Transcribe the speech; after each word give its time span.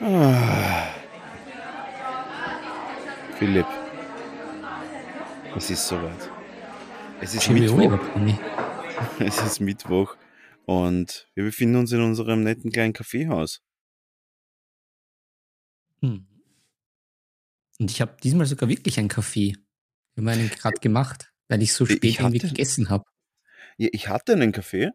Ah. 0.00 0.94
Philipp, 3.38 3.66
es 5.56 5.70
ist 5.70 5.86
soweit. 5.86 6.30
Es 7.20 7.34
ist 7.34 7.48
Mittwoch. 7.50 7.98
Es 9.18 9.40
ist 9.42 9.60
Mittwoch 9.60 10.16
und 10.66 11.28
wir 11.34 11.44
befinden 11.44 11.76
uns 11.76 11.90
in 11.92 12.00
unserem 12.00 12.42
netten 12.42 12.70
kleinen 12.70 12.92
Kaffeehaus. 12.92 13.60
Hm. 16.00 16.26
Und 17.80 17.90
ich 17.90 18.00
habe 18.00 18.16
diesmal 18.22 18.46
sogar 18.46 18.68
wirklich 18.68 18.98
einen 18.98 19.08
Kaffee. 19.08 19.56
Wir 20.14 20.22
haben 20.22 20.28
einen 20.28 20.48
gerade 20.48 20.78
gemacht, 20.80 21.32
weil 21.48 21.60
ich 21.62 21.72
so 21.74 21.84
Ich 21.84 21.92
spät 21.96 22.20
irgendwie 22.20 22.38
hatte- 22.38 22.48
gegessen 22.48 22.88
habe. 22.88 23.04
Ja, 23.78 23.88
ich 23.92 24.08
hatte 24.08 24.32
einen 24.32 24.52
Kaffee, 24.52 24.90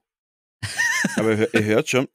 aber 1.18 1.54
ihr 1.54 1.63
hört 1.63 1.89
schon, 1.89 2.07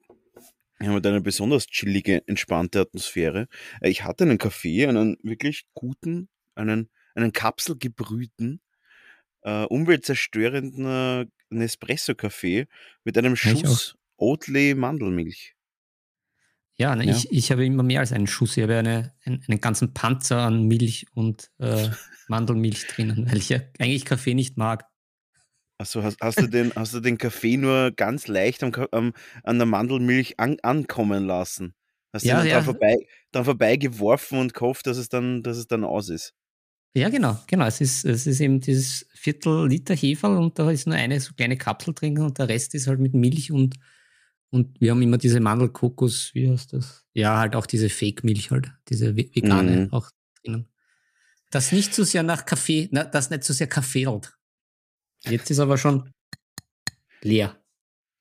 wir 0.78 0.88
haben 0.88 0.94
halt 0.94 1.06
eine 1.06 1.20
besonders 1.20 1.66
chillige, 1.66 2.26
entspannte 2.26 2.80
Atmosphäre. 2.80 3.48
Äh, 3.80 3.90
Ich 3.90 4.04
hatte 4.04 4.24
einen 4.24 4.38
Kaffee, 4.38 4.86
einen 4.86 5.16
wirklich 5.22 5.64
guten, 5.74 6.28
einen, 6.54 6.90
einen 7.14 7.32
kapselgebrühten, 7.32 8.60
äh, 9.42 9.64
umweltzerstörenden 9.64 10.86
äh, 10.86 11.26
Nespresso-Kaffee 11.50 12.66
mit 13.04 13.16
einem 13.18 13.34
Ja. 13.34 13.36
Schuss 13.36 13.96
Oatly 14.16 14.74
Mandelmilch. 14.74 15.54
Ja, 16.76 16.96
ne, 16.96 17.04
Ja. 17.04 17.16
Ich, 17.16 17.30
ich 17.30 17.52
habe 17.52 17.64
immer 17.64 17.82
mehr 17.82 18.00
als 18.00 18.12
einen 18.12 18.26
Schuss. 18.26 18.56
Ich 18.56 18.62
habe 18.62 18.76
eine, 18.76 19.14
einen, 19.24 19.44
einen 19.46 19.60
ganzen 19.60 19.94
Panzer 19.94 20.38
an 20.38 20.66
Milch 20.66 21.06
und 21.14 21.50
äh, 21.58 21.88
Mandelmilch 22.28 22.86
drinnen, 22.88 23.26
weil 23.30 23.38
ich 23.38 23.48
ja 23.48 23.60
eigentlich 23.78 24.04
Kaffee 24.04 24.34
nicht 24.34 24.56
mag. 24.56 24.86
Also 25.78 26.02
hast, 26.02 26.18
hast, 26.20 26.40
du 26.40 26.46
den, 26.46 26.72
hast 26.76 26.94
du 26.94 27.00
den 27.00 27.18
Kaffee 27.18 27.56
nur 27.56 27.90
ganz 27.90 28.28
leicht 28.28 28.62
am, 28.62 28.72
am, 28.92 29.12
an 29.42 29.58
der 29.58 29.66
Mandelmilch 29.66 30.38
an, 30.38 30.56
ankommen 30.62 31.26
lassen? 31.26 31.74
Hast 32.12 32.24
Ja, 32.24 32.38
du 32.38 32.44
ihn 32.44 32.48
ja. 32.48 32.54
dran, 32.56 32.64
vorbei, 32.64 32.94
dran 33.32 33.44
vorbeigeworfen 33.44 34.38
und 34.38 34.54
gehofft, 34.54 34.86
dass 34.86 34.96
es, 34.98 35.08
dann, 35.08 35.42
dass 35.42 35.56
es 35.56 35.66
dann 35.66 35.84
aus 35.84 36.08
ist? 36.10 36.32
Ja, 36.96 37.08
genau, 37.08 37.36
genau. 37.48 37.66
Es 37.66 37.80
ist, 37.80 38.04
es 38.04 38.26
ist 38.28 38.38
eben 38.40 38.60
dieses 38.60 39.08
Viertel 39.14 39.66
Liter 39.68 39.96
Heferl 39.96 40.36
und 40.36 40.56
da 40.60 40.70
ist 40.70 40.86
nur 40.86 40.94
eine 40.94 41.18
so 41.20 41.34
kleine 41.34 41.56
Kapsel 41.56 41.92
drin 41.92 42.18
und 42.20 42.38
der 42.38 42.48
Rest 42.48 42.72
ist 42.76 42.86
halt 42.86 43.00
mit 43.00 43.14
Milch 43.14 43.50
und, 43.50 43.74
und 44.50 44.80
wir 44.80 44.92
haben 44.92 45.02
immer 45.02 45.18
diese 45.18 45.40
Mandelkokos, 45.40 46.30
wie 46.34 46.48
heißt 46.48 46.72
das? 46.72 47.04
Ja, 47.14 47.38
halt 47.38 47.56
auch 47.56 47.66
diese 47.66 47.88
Fake-Milch 47.88 48.52
halt, 48.52 48.70
diese 48.88 49.16
ve- 49.16 49.28
vegane 49.34 49.86
Mhm. 49.86 49.92
auch 49.92 50.08
drinnen. 50.44 50.68
Das 51.50 51.72
nicht 51.72 51.94
so 51.94 52.04
sehr 52.04 52.22
nach 52.22 52.46
Kaffee, 52.46 52.88
na, 52.92 53.02
das 53.04 53.30
nicht 53.30 53.42
so 53.42 53.52
sehr 53.52 53.66
kaffeelt. 53.66 54.36
Jetzt 55.26 55.50
ist 55.50 55.58
aber 55.58 55.78
schon 55.78 56.12
leer. 57.22 57.60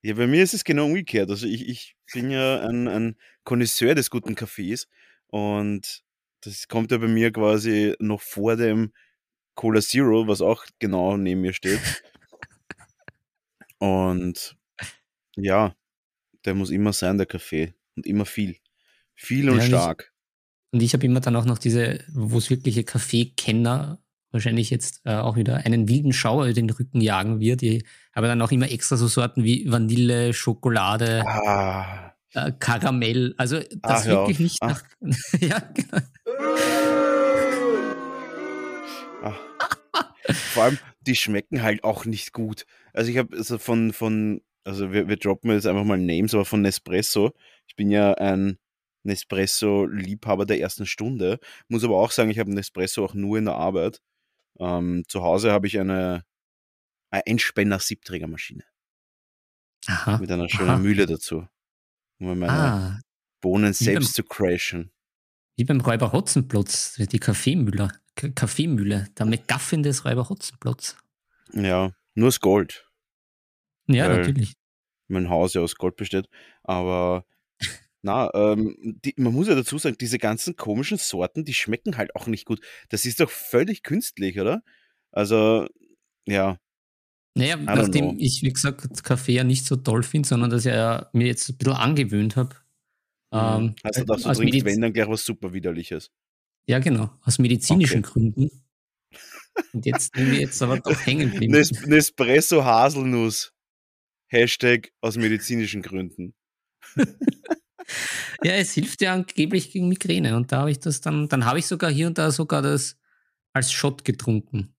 Ja, 0.01 0.15
bei 0.15 0.27
mir 0.27 0.43
ist 0.43 0.53
es 0.53 0.63
genau 0.63 0.85
umgekehrt. 0.85 1.29
Also 1.29 1.47
ich, 1.47 1.67
ich 1.67 1.95
bin 2.13 2.29
ja 2.31 2.61
ein, 2.61 2.87
ein 2.87 3.17
Connoisseur 3.43 3.95
des 3.95 4.09
guten 4.09 4.35
Kaffees 4.35 4.87
und 5.27 6.03
das 6.41 6.67
kommt 6.67 6.91
ja 6.91 6.97
bei 6.97 7.07
mir 7.07 7.31
quasi 7.31 7.95
noch 7.99 8.21
vor 8.21 8.55
dem 8.57 8.93
Cola 9.55 9.81
Zero, 9.81 10.27
was 10.27 10.41
auch 10.41 10.65
genau 10.79 11.15
neben 11.15 11.41
mir 11.41 11.53
steht. 11.53 11.79
Und 13.79 14.55
ja, 15.35 15.75
der 16.45 16.55
muss 16.55 16.69
immer 16.69 16.93
sein, 16.93 17.17
der 17.17 17.25
Kaffee. 17.27 17.73
Und 17.95 18.05
immer 18.07 18.25
viel. 18.25 18.57
Viel 19.15 19.49
und 19.49 19.57
Ja, 19.57 19.63
ich- 19.63 19.67
stark. 19.69 20.11
Und 20.71 20.81
ich 20.81 20.93
habe 20.93 21.05
immer 21.05 21.19
dann 21.19 21.35
auch 21.35 21.45
noch 21.45 21.59
diese, 21.59 22.03
wo 22.11 22.39
es 22.39 22.49
wirkliche 22.49 22.83
Kaffeekenner 22.83 24.02
wahrscheinlich 24.33 24.69
jetzt 24.69 25.01
äh, 25.05 25.13
auch 25.15 25.35
wieder 25.35 25.57
einen 25.65 25.87
wilden 25.87 26.11
Schauer 26.13 26.45
über 26.45 26.53
den 26.53 26.69
Rücken 26.69 26.99
jagen 27.01 27.39
wird. 27.39 27.61
Ich 27.63 27.83
habe 28.15 28.27
dann 28.27 28.41
auch 28.41 28.51
immer 28.51 28.69
extra 28.71 28.97
so 28.97 29.07
Sorten 29.07 29.43
wie 29.43 29.71
Vanille, 29.71 30.33
Schokolade, 30.33 31.23
Ah, 31.25 32.13
äh, 32.33 32.51
Karamell. 32.59 33.35
Also 33.37 33.59
das 33.81 34.05
hör 34.07 34.21
wirklich 34.27 34.39
nicht 34.39 34.57
Ah. 34.61 34.67
nach. 34.67 34.83
ja, 35.39 35.59
genau. 35.73 35.97
ah. 39.23 39.33
Vor 40.53 40.63
allem, 40.63 40.77
die 41.01 41.15
schmecken 41.15 41.61
halt 41.63 41.83
auch 41.83 42.05
nicht 42.05 42.33
gut. 42.33 42.65
Also 42.93 43.11
ich 43.11 43.17
habe 43.17 43.35
also 43.35 43.57
von, 43.57 43.93
von, 43.93 44.41
also 44.63 44.91
wir, 44.91 45.07
wir 45.07 45.17
droppen 45.17 45.51
jetzt 45.51 45.67
einfach 45.67 45.83
mal 45.83 45.97
Names, 45.97 46.33
aber 46.33 46.45
von 46.45 46.61
Nespresso. 46.61 47.31
Ich 47.67 47.75
bin 47.75 47.91
ja 47.91 48.13
ein 48.13 48.57
Nespresso-Liebhaber 49.03 50.45
der 50.45 50.59
ersten 50.61 50.85
Stunde. 50.85 51.39
Muss 51.67 51.83
aber 51.83 51.97
auch 51.97 52.11
sagen, 52.11 52.29
ich 52.29 52.39
habe 52.39 52.53
Nespresso 52.53 53.03
auch 53.03 53.13
nur 53.13 53.37
in 53.37 53.45
der 53.45 53.55
Arbeit. 53.55 53.99
Ähm, 54.59 55.03
zu 55.07 55.23
Hause 55.23 55.51
habe 55.51 55.67
ich 55.67 55.79
eine, 55.79 56.23
eine 57.09 57.25
Endspänner-Siebträgermaschine 57.25 58.63
Aha. 59.87 60.17
mit 60.17 60.31
einer 60.31 60.49
schönen 60.49 60.69
Aha. 60.69 60.77
Mühle 60.77 61.05
dazu, 61.05 61.47
um 62.19 62.39
meine 62.39 62.49
Ah, 62.51 62.99
Bohnen 63.41 63.65
Wie 63.73 63.85
beim- 63.85 63.93
selbst 63.93 64.13
zu 64.13 64.23
crashen. 64.23 64.91
wie 65.57 65.65
beim 65.65 65.81
Räuber 65.81 66.11
Hotzenplotz, 66.13 66.95
die 66.95 67.19
Kaffeemühle. 67.19 67.89
K 68.15 68.29
Kaffeemühle, 68.29 69.07
der 69.17 69.25
McGuffin 69.25 69.81
des 69.83 70.05
Räuber 70.05 70.29
Hotzenplotz. 70.29 70.97
Ja, 71.51 71.91
nur 72.15 72.27
das 72.27 72.39
Gold. 72.39 72.87
Ja, 73.87 74.07
natürlich. 74.07 74.53
mein 75.07 75.29
Haus 75.29 75.55
ja 75.55 75.61
aus 75.61 75.75
Gold 75.75 75.95
besteht. 75.95 76.27
Aber 76.63 77.25
na, 78.03 78.29
ähm, 78.33 78.75
die, 79.03 79.13
man 79.17 79.33
muss 79.33 79.47
ja 79.47 79.55
dazu 79.55 79.77
sagen, 79.77 79.95
diese 79.99 80.19
ganzen 80.19 80.55
komischen 80.55 80.97
Sorten, 80.97 81.45
die 81.45 81.53
schmecken 81.53 81.97
halt 81.97 82.15
auch 82.15 82.27
nicht 82.27 82.45
gut. 82.45 82.59
Das 82.89 83.05
ist 83.05 83.19
doch 83.19 83.29
völlig 83.29 83.81
künstlich, 83.81 84.39
oder? 84.39 84.61
Also, 85.11 85.67
ja, 86.27 86.57
Naja, 87.35 87.55
nachdem 87.57 88.11
know. 88.11 88.15
ich, 88.19 88.43
wie 88.43 88.53
gesagt, 88.53 89.03
Kaffee 89.03 89.33
ja 89.33 89.43
nicht 89.43 89.65
so 89.65 89.75
toll 89.77 90.03
finde, 90.03 90.27
sondern 90.27 90.49
dass 90.49 90.65
ich 90.65 90.71
ja 90.73 91.09
mir 91.13 91.27
jetzt 91.27 91.49
ein 91.49 91.57
bisschen 91.57 91.73
angewöhnt 91.73 92.35
habe. 92.35 92.55
Ähm, 93.31 93.75
also 93.83 94.03
dass 94.03 94.23
du 94.23 94.29
aus 94.29 94.37
trinkst, 94.37 94.53
Mediz- 94.53 94.65
wenn, 94.65 94.81
dann 94.81 94.93
gleich 94.93 95.07
was 95.07 95.25
super 95.25 95.53
widerliches. 95.53 96.11
Ja, 96.67 96.79
genau, 96.79 97.09
aus 97.23 97.39
medizinischen 97.39 98.03
Gründen. 98.03 98.49
Und 99.73 99.85
jetzt 99.85 100.13
bin 100.13 100.33
ich 100.33 100.39
jetzt 100.39 100.61
aber 100.61 100.79
doch 100.79 101.05
hängen 101.05 101.31
geblieben. 101.31 101.53
Nes 101.53 101.71
Nespresso 101.85 102.63
Haselnuss. 102.63 103.53
Hashtag 104.27 104.91
aus 105.01 105.15
medizinischen 105.15 105.81
Gründen. 105.81 106.33
Ja, 108.43 108.53
es 108.53 108.73
hilft 108.73 109.01
ja 109.01 109.13
angeblich 109.13 109.71
gegen 109.71 109.87
Migräne. 109.89 110.35
Und 110.35 110.51
da 110.51 110.59
habe 110.59 110.71
ich 110.71 110.79
das 110.79 111.01
dann, 111.01 111.29
dann 111.29 111.45
habe 111.45 111.59
ich 111.59 111.65
sogar 111.67 111.91
hier 111.91 112.07
und 112.07 112.17
da 112.17 112.31
sogar 112.31 112.61
das 112.61 112.97
als 113.53 113.71
Shot 113.71 114.03
getrunken. 114.05 114.73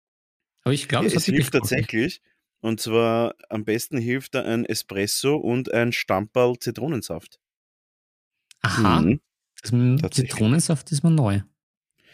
Aber 0.62 0.72
ich 0.74 0.88
glaube, 0.88 1.06
Ja, 1.08 1.12
es, 1.14 1.24
hilft 1.24 1.52
tatsächlich. 1.52 2.22
Und 2.60 2.80
zwar 2.80 3.34
am 3.50 3.64
besten 3.64 3.98
hilft 3.98 4.34
da 4.34 4.42
ein 4.42 4.64
Espresso 4.64 5.36
und 5.36 5.72
ein 5.72 5.92
Stamperl 5.92 6.58
Zitronensaft. 6.58 7.38
Aha, 8.62 9.02
Mhm. 9.02 9.20
das. 10.00 10.10
Zitronensaft 10.12 10.90
ist 10.92 11.02
mir 11.04 11.10
neu. 11.10 11.42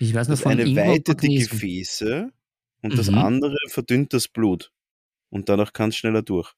Ich 0.01 0.13
weiß 0.15 0.29
noch 0.29 0.33
Das 0.35 0.43
von 0.43 0.53
eine 0.53 0.63
Ingwer 0.63 0.85
und 0.85 0.91
weitet 1.09 1.23
die. 1.23 1.39
Gefäße 1.39 2.33
und 2.83 2.99
das 2.99 3.11
Mhm. 3.11 3.19
andere 3.19 3.57
verdünnt 3.69 4.13
das 4.13 4.29
Blut. 4.29 4.73
Und 5.29 5.49
dadurch 5.49 5.73
kann 5.73 5.91
es 5.91 5.97
schneller 5.97 6.23
durch. 6.23 6.53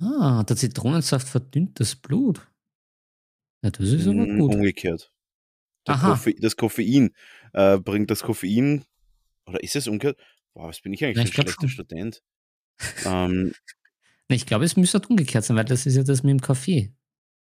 Ah, 0.00 0.44
der 0.44 0.56
Zitronensaft 0.56 1.28
verdünnt 1.28 1.80
das 1.80 1.96
Blut. 1.96 2.46
Ja, 3.62 3.70
das 3.70 3.88
ist 3.88 4.06
aber 4.06 4.26
Mm, 4.26 4.38
gut. 4.38 4.54
Umgekehrt. 4.54 5.12
Der 5.86 5.94
Aha. 5.94 6.10
Koffe 6.10 6.34
das 6.38 6.56
Koffein 6.56 7.10
äh, 7.52 7.78
bringt 7.78 8.10
das 8.10 8.22
Koffein, 8.22 8.84
oder 9.46 9.62
ist 9.62 9.76
es 9.76 9.86
umgekehrt? 9.88 10.18
Boah, 10.54 10.68
was 10.68 10.80
bin 10.80 10.92
ich 10.92 11.04
eigentlich 11.04 11.16
Ja, 11.16 11.22
ich 11.24 11.28
ein 11.30 11.32
schlechter 11.32 11.60
schon. 11.62 11.68
Student? 11.68 12.22
ähm, 13.06 13.52
Ich 14.28 14.46
glaube, 14.46 14.64
es 14.64 14.76
müsste 14.76 14.98
halt 14.98 15.10
umgekehrt 15.10 15.44
sein, 15.44 15.56
weil 15.56 15.64
das 15.64 15.86
ist 15.86 15.96
ja 15.96 16.02
das 16.02 16.22
mit 16.22 16.30
dem 16.30 16.40
Kaffee. 16.40 16.92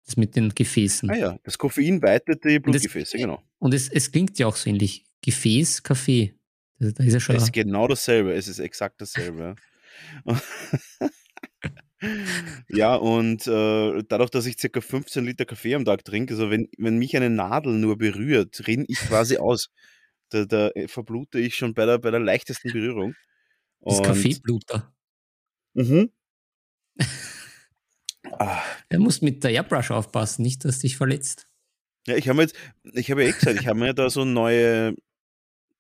Das 0.07 0.17
mit 0.17 0.37
den 0.37 0.55
Gefäßen. 0.55 1.11
ah 1.11 1.17
ja, 1.17 1.39
das 1.43 1.59
Koffein 1.59 2.01
weitet 2.03 2.43
die 2.45 2.57
Und 2.57 2.75
das- 2.75 2.83
Blutgefäße, 2.83 3.19
genau. 3.19 3.43
Und 3.59 3.75
es, 3.75 3.89
es 3.89 4.11
klingt 4.11 4.39
ja 4.39 4.47
auch 4.47 4.57
so 4.57 4.71
ähnlich. 4.71 5.05
Gefäß, 5.23 5.83
Kaffee. 5.83 6.35
Da 6.79 6.87
ist 7.05 7.13
ja 7.13 7.21
schon. 7.21 7.37
Es 7.37 7.43
ist 7.45 7.53
genau 7.53 7.89
dasselbe, 7.89 8.33
es 8.35 8.47
ist 8.49 8.59
exakt 8.61 9.01
dasselbe. 9.01 9.57
ja. 12.69 12.95
und 12.95 13.47
äh, 13.47 14.03
dadurch, 14.09 14.31
dass 14.31 14.47
ich 14.47 14.59
circa 14.59 14.81
15 14.81 15.25
Liter 15.25 15.45
Kaffee 15.45 15.75
am 15.75 15.85
Tag 15.85 16.05
trinke, 16.05 16.35
also 16.35 16.51
wenn, 16.51 16.69
wenn 16.79 16.99
mich 16.99 17.17
eine 17.17 17.31
Nadel 17.31 17.75
nur 17.75 17.99
berührt, 17.99 18.67
rinne 18.67 18.85
ich 18.89 18.99
quasi 18.99 19.37
aus. 19.39 19.69
Da, 20.31 20.45
da 20.45 20.69
äh, 20.71 20.89
verblute 20.89 21.39
ich 21.41 21.55
schon 21.57 21.73
bei 21.75 21.87
der, 21.87 21.99
bei 21.99 22.11
der 22.11 22.21
leichtesten 22.21 22.71
Berührung. 22.73 23.15
das 23.81 23.99
Und- 23.99 24.05
Kaffeeblut 24.07 24.63
da. 24.67 24.93
Mhm. 25.75 26.11
ah, 28.33 28.63
Er 28.89 28.99
muss 28.99 29.23
mit 29.23 29.43
der 29.45 29.53
Airbrush 29.53 29.91
aufpassen, 29.91 30.43
nicht, 30.43 30.65
dass 30.65 30.81
dich 30.81 30.97
verletzt. 30.97 31.47
ja, 32.07 32.17
ich 32.17 32.29
habe 32.29 32.43
jetzt, 32.43 32.55
ich 32.93 33.11
habe 33.11 33.23
ja 33.23 33.31
eh 33.31 33.33
gesagt, 33.33 33.61
ich 33.61 33.67
habe 33.67 33.79
mir 33.79 33.95
da 33.95 34.11
so 34.11 34.25
neue 34.25 34.95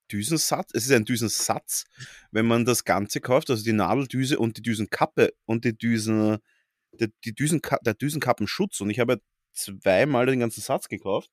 Düsensatz, 0.08 0.70
es 0.74 0.86
ist 0.86 0.92
ein 0.92 1.04
Düsensatz, 1.04 1.84
wenn 2.30 2.46
man 2.46 2.64
das 2.64 2.84
Ganze 2.84 3.20
kauft, 3.20 3.50
also 3.50 3.64
die 3.64 3.72
Nadeldüse 3.72 4.38
und 4.38 4.56
die 4.56 4.62
Düsenkappe 4.62 5.34
und 5.46 5.64
die 5.64 5.76
Düsen, 5.76 6.38
der, 6.92 7.08
die 7.24 7.34
Düsenka 7.34 7.78
der 7.84 7.94
Düsenkappenschutz. 7.94 8.80
Und 8.80 8.90
ich 8.90 9.00
habe 9.00 9.14
ja 9.14 9.18
zweimal 9.52 10.26
den 10.26 10.40
ganzen 10.40 10.60
Satz 10.62 10.88
gekauft 10.88 11.30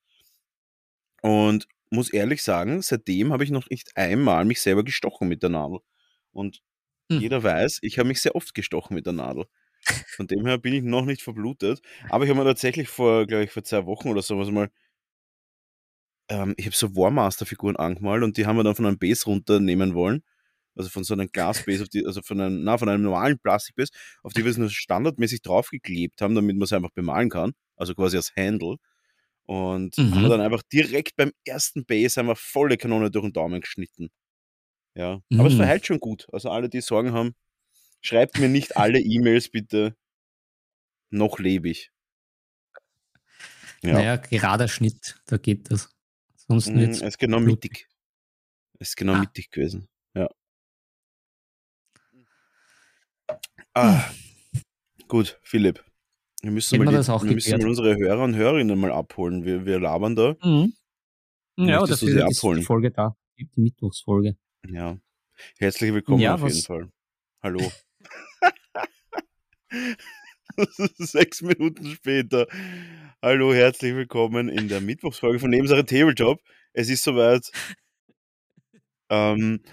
und 1.22 1.68
muss 1.90 2.12
ehrlich 2.12 2.44
sagen, 2.44 2.82
seitdem 2.82 3.32
habe 3.32 3.44
ich 3.44 3.52
noch 3.52 3.70
nicht 3.70 3.96
einmal 3.96 4.46
mich 4.46 4.62
selber 4.62 4.84
gestochen 4.84 5.28
mit 5.28 5.44
der 5.44 5.50
Nadel. 5.50 5.80
Und 6.32 6.62
Hm. 7.12 7.20
jeder 7.20 7.44
weiß, 7.44 7.80
ich 7.84 8.00
habe 8.00 8.08
mich 8.08 8.22
sehr 8.22 8.36
oft 8.36 8.54
gestochen 8.56 8.96
mit 8.96 9.06
der 9.06 9.14
Nadel. 9.14 9.46
Von 10.08 10.28
dem 10.28 10.46
her 10.46 10.58
bin 10.58 10.74
ich 10.74 10.84
noch 10.84 11.06
nicht 11.06 11.22
verblutet. 11.22 11.82
Aber 12.10 12.24
ich 12.24 12.30
habe 12.32 12.40
mir 12.40 12.46
tatsächlich 12.46 12.90
vor, 12.90 13.28
glaube 13.28 13.44
ich, 13.44 13.52
vor 13.52 13.64
zwei 13.64 13.86
Wochen 13.86 14.10
oder 14.10 14.22
sowas 14.24 14.50
mal 14.50 14.70
ähm, 16.30 16.54
ich 16.58 16.66
habe 16.66 16.76
so 16.76 16.96
Warmaster-Figuren 16.96 17.76
angemalt 17.76 18.24
und 18.24 18.38
die 18.38 18.46
haben 18.46 18.58
wir 18.58 18.64
dann 18.64 18.76
von 18.76 18.86
einem 18.86 18.98
Base 18.98 19.26
runternehmen 19.26 19.94
wollen. 19.94 20.24
Also 20.76 20.90
von 20.90 21.04
so 21.04 21.14
einem 21.14 21.32
Glasbase, 21.32 21.84
auf 21.84 21.90
die, 21.90 22.06
also 22.06 22.22
von 22.22 22.42
einem, 22.42 22.64
na, 22.64 22.78
von 22.78 22.90
einem 22.90 23.04
normalen 23.04 23.40
Plastikbase, 23.40 23.94
auf 24.24 24.34
die 24.34 24.44
wir 24.44 24.52
es 24.52 24.58
nur 24.58 24.70
standardmäßig 24.70 25.42
draufgeklebt 25.42 26.22
haben, 26.22 26.36
damit 26.36 26.58
man 26.58 26.64
es 26.64 26.74
einfach 26.74 26.92
bemalen 26.92 27.30
kann. 27.30 27.54
Also 27.78 27.96
quasi 27.96 28.18
als 28.18 28.36
Handle. 28.36 28.76
Und 29.46 29.98
mhm. 29.98 30.14
haben 30.14 30.22
wir 30.24 30.30
dann 30.30 30.42
einfach 30.42 30.64
direkt 30.64 31.16
beim 31.16 31.32
ersten 31.46 31.86
Base 31.86 32.20
einfach 32.20 32.38
volle 32.38 32.78
Kanone 32.78 33.12
durch 33.12 33.24
den 33.24 33.34
Daumen 33.34 33.62
geschnitten. 33.62 34.10
Ja. 34.96 35.22
Mhm. 35.30 35.40
Aber 35.40 35.50
es 35.50 35.56
verheilt 35.56 35.86
schon 35.86 36.00
gut. 36.00 36.28
Also 36.32 36.50
alle, 36.50 36.68
die 36.68 36.82
Sorgen 36.82 37.14
haben, 37.14 37.36
schreibt 38.02 38.40
mir 38.40 38.50
nicht 38.50 38.76
alle 38.76 39.00
E-Mails 39.00 39.50
bitte. 39.50 39.96
Noch 41.10 41.40
lebe 41.40 41.70
ich. 41.70 41.92
Ja. 43.82 43.94
Naja, 43.94 44.16
gerader 44.18 44.68
Schnitt, 44.68 45.22
da 45.28 45.38
geht 45.38 45.72
das. 45.72 45.95
Sonst 46.48 46.70
mm, 46.70 46.78
es 46.78 47.02
ist 47.02 47.18
genau 47.18 47.40
blutig. 47.40 47.72
mittig. 47.72 47.88
Es 48.80 48.90
ist 48.90 48.98
genau 48.98 49.14
ah. 49.14 49.20
mittig 49.20 49.50
gewesen. 49.50 49.88
Ja. 50.14 50.30
Ah. 53.74 54.04
Gut, 55.08 55.40
Philipp. 55.44 55.84
Wir 56.42 56.52
müssen, 56.52 56.78
mal, 56.78 56.86
die, 56.86 56.92
wir 56.92 57.34
müssen 57.34 57.60
mal 57.60 57.68
unsere 57.68 57.96
Hörer 57.96 58.24
und 58.24 58.36
Hörerinnen 58.36 58.78
mal 58.78 58.92
abholen. 58.92 59.46
Wir, 59.46 59.66
wir 59.66 59.80
labern 59.80 60.16
da. 60.16 60.36
Mhm. 60.44 60.74
Ja, 61.58 61.86
das 61.86 62.04
ist 62.04 62.14
die 62.14 62.64
Folge 62.64 62.92
da. 62.92 63.16
Die 63.40 63.50
Mittwochsfolge. 63.56 64.38
Ja. 64.68 65.00
Herzlich 65.58 65.94
willkommen 65.94 66.20
ja, 66.20 66.36
auf 66.36 66.42
was... 66.42 66.54
jeden 66.54 66.66
Fall. 66.66 66.92
Hallo. 67.42 67.60
Sechs 70.98 71.42
Minuten 71.42 71.86
später. 71.88 72.48
Hallo, 73.26 73.56
herzlich 73.56 73.96
willkommen 73.96 74.50
in 74.50 74.68
der 74.68 74.82
Mittwochsfolge 74.82 75.40
von 75.40 75.50
Nebensache 75.50 75.84
Tabletop. 75.84 76.44
Es 76.74 76.90
ist 76.90 77.04
soweit. 77.04 77.50
Ähm, 79.10 79.64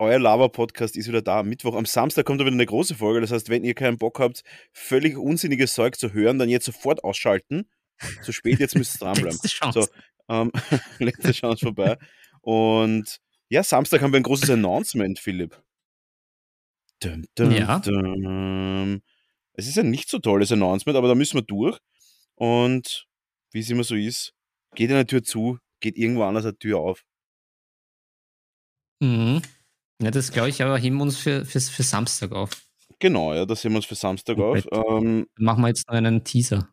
euer 0.00 0.18
Lava-Podcast 0.18 0.96
ist 0.96 1.06
wieder 1.06 1.22
da 1.22 1.38
am 1.38 1.48
Mittwoch. 1.48 1.76
Am 1.76 1.86
Samstag 1.86 2.26
kommt 2.26 2.40
wieder 2.40 2.50
eine 2.50 2.66
große 2.66 2.96
Folge. 2.96 3.20
Das 3.20 3.30
heißt, 3.30 3.50
wenn 3.50 3.62
ihr 3.62 3.74
keinen 3.74 3.98
Bock 3.98 4.18
habt, 4.18 4.42
völlig 4.72 5.16
unsinniges 5.16 5.72
Zeug 5.74 5.94
zu 5.94 6.12
hören, 6.12 6.40
dann 6.40 6.48
jetzt 6.48 6.64
sofort 6.64 7.04
ausschalten. 7.04 7.70
Zu 8.24 8.32
spät, 8.32 8.58
jetzt 8.58 8.74
müsst 8.74 8.96
ihr 8.96 8.98
dranbleiben. 9.04 9.30
letzte 9.30 9.46
Chance. 9.46 9.82
So, 9.82 9.88
ähm, 10.28 10.50
letzte 10.98 11.30
Chance 11.30 11.66
vorbei. 11.66 11.98
Und 12.40 13.20
ja, 13.48 13.62
Samstag 13.62 14.02
haben 14.02 14.12
wir 14.12 14.18
ein 14.18 14.24
großes 14.24 14.50
Announcement, 14.50 15.20
Philipp. 15.20 15.62
Dum, 17.00 17.26
dum, 17.36 17.52
ja. 17.52 17.78
Dum. 17.78 19.02
Es 19.54 19.66
ist 19.66 19.78
ein 19.78 19.90
nicht 19.90 20.08
so 20.08 20.18
tolles 20.18 20.52
Announcement, 20.52 20.96
aber 20.96 21.08
da 21.08 21.14
müssen 21.14 21.36
wir 21.36 21.42
durch. 21.42 21.78
Und 22.34 23.06
wie 23.52 23.60
es 23.60 23.70
immer 23.70 23.84
so 23.84 23.94
ist, 23.94 24.32
geht 24.74 24.90
eine 24.90 25.06
Tür 25.06 25.22
zu, 25.22 25.58
geht 25.80 25.96
irgendwo 25.96 26.22
anders 26.22 26.44
eine 26.44 26.56
Tür 26.56 26.78
auf. 26.78 27.04
Mhm. 29.00 29.42
Ja, 30.00 30.10
das 30.10 30.32
glaube 30.32 30.48
ich, 30.48 30.62
aber 30.62 30.78
heben 30.78 30.96
wir 30.96 31.02
uns 31.02 31.18
für, 31.18 31.44
für, 31.44 31.60
für 31.60 31.82
Samstag 31.82 32.32
auf. 32.32 32.50
Genau, 32.98 33.34
ja, 33.34 33.46
das 33.46 33.64
heben 33.64 33.74
wir 33.74 33.78
uns 33.78 33.86
für 33.86 33.94
Samstag 33.94 34.38
okay. 34.38 34.64
auf. 34.70 35.02
Ähm, 35.02 35.26
Machen 35.36 35.62
wir 35.62 35.68
jetzt 35.68 35.88
noch 35.88 35.94
einen 35.94 36.24
Teaser. 36.24 36.68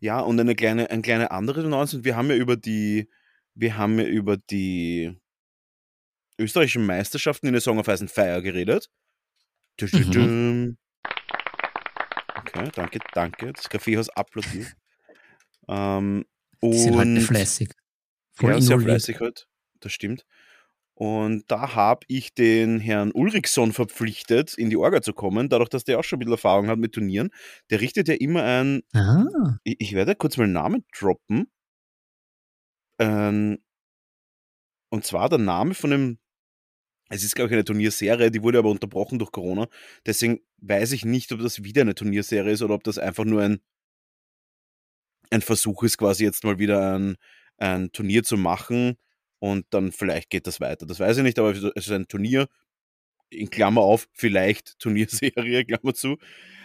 Ja, 0.00 0.20
und 0.20 0.38
eine 0.38 0.54
kleine, 0.54 0.90
ein 0.90 1.02
kleine 1.02 1.30
andere 1.30 1.64
Announcement. 1.64 2.04
Wir 2.04 2.16
haben 2.16 2.28
ja 2.28 2.36
über 2.36 2.56
die, 2.56 3.08
wir 3.54 3.76
haben 3.76 3.98
ja 3.98 4.04
über 4.04 4.36
die 4.36 5.16
österreichischen 6.38 6.86
Meisterschaften 6.86 7.46
in 7.46 7.52
der 7.52 7.62
Song 7.62 7.78
of 7.78 7.88
Ice 7.88 8.02
and 8.02 8.10
Fire 8.10 8.42
geredet. 8.42 8.88
Mhm. 9.80 10.76
Okay, 12.54 12.70
danke, 12.74 12.98
danke. 13.12 13.52
Das 13.52 13.68
Kaffeehaus 13.68 14.10
applaudiert. 14.10 14.74
Ähm, 15.68 16.24
Die 16.62 16.78
sind 16.78 16.96
halt 16.96 17.22
fleißig. 17.22 17.70
Voll 18.34 18.52
ja, 18.52 18.60
sehr 18.60 18.80
fleißig 18.80 19.20
halt. 19.20 19.46
Das 19.80 19.92
stimmt. 19.92 20.24
Und 20.94 21.50
da 21.50 21.74
habe 21.74 22.04
ich 22.08 22.34
den 22.34 22.78
Herrn 22.78 23.10
Ulrichson 23.12 23.72
verpflichtet, 23.72 24.54
in 24.54 24.70
die 24.70 24.76
Orga 24.76 25.02
zu 25.02 25.12
kommen, 25.14 25.48
dadurch, 25.48 25.70
dass 25.70 25.84
der 25.84 25.98
auch 25.98 26.04
schon 26.04 26.18
ein 26.18 26.20
bisschen 26.20 26.34
Erfahrung 26.34 26.68
hat 26.68 26.78
mit 26.78 26.92
Turnieren. 26.92 27.30
Der 27.70 27.80
richtet 27.80 28.08
ja 28.08 28.14
immer 28.14 28.44
ein. 28.44 28.82
Ah. 28.92 29.56
Ich, 29.64 29.76
ich, 29.80 29.92
werde 29.94 30.14
kurz 30.14 30.36
mal 30.36 30.44
einen 30.44 30.52
Namen 30.52 30.84
droppen. 30.96 31.50
Ähm, 32.98 33.58
und 34.90 35.04
zwar 35.04 35.28
der 35.28 35.38
Name 35.38 35.74
von 35.74 35.92
einem 35.92 36.18
es 37.12 37.24
ist, 37.24 37.34
glaube 37.34 37.48
ich, 37.48 37.52
eine 37.52 37.64
Turnierserie, 37.64 38.30
die 38.30 38.42
wurde 38.42 38.58
aber 38.58 38.70
unterbrochen 38.70 39.18
durch 39.18 39.32
Corona. 39.32 39.68
Deswegen 40.06 40.40
weiß 40.62 40.92
ich 40.92 41.04
nicht, 41.04 41.30
ob 41.32 41.40
das 41.40 41.62
wieder 41.62 41.82
eine 41.82 41.94
Turnierserie 41.94 42.52
ist 42.52 42.62
oder 42.62 42.74
ob 42.74 42.84
das 42.84 42.96
einfach 42.96 43.24
nur 43.24 43.42
ein, 43.42 43.60
ein 45.30 45.42
Versuch 45.42 45.82
ist, 45.82 45.98
quasi 45.98 46.24
jetzt 46.24 46.42
mal 46.42 46.58
wieder 46.58 46.98
ein, 46.98 47.16
ein 47.58 47.92
Turnier 47.92 48.22
zu 48.22 48.38
machen 48.38 48.96
und 49.40 49.66
dann 49.70 49.92
vielleicht 49.92 50.30
geht 50.30 50.46
das 50.46 50.58
weiter. 50.60 50.86
Das 50.86 51.00
weiß 51.00 51.18
ich 51.18 51.22
nicht, 51.22 51.38
aber 51.38 51.50
es 51.50 51.62
ist 51.62 51.90
ein 51.90 52.08
Turnier, 52.08 52.48
in 53.28 53.50
Klammer 53.50 53.82
auf, 53.82 54.08
vielleicht 54.14 54.78
Turnierserie, 54.78 55.66
Klammer 55.66 55.92
zu. 55.92 56.16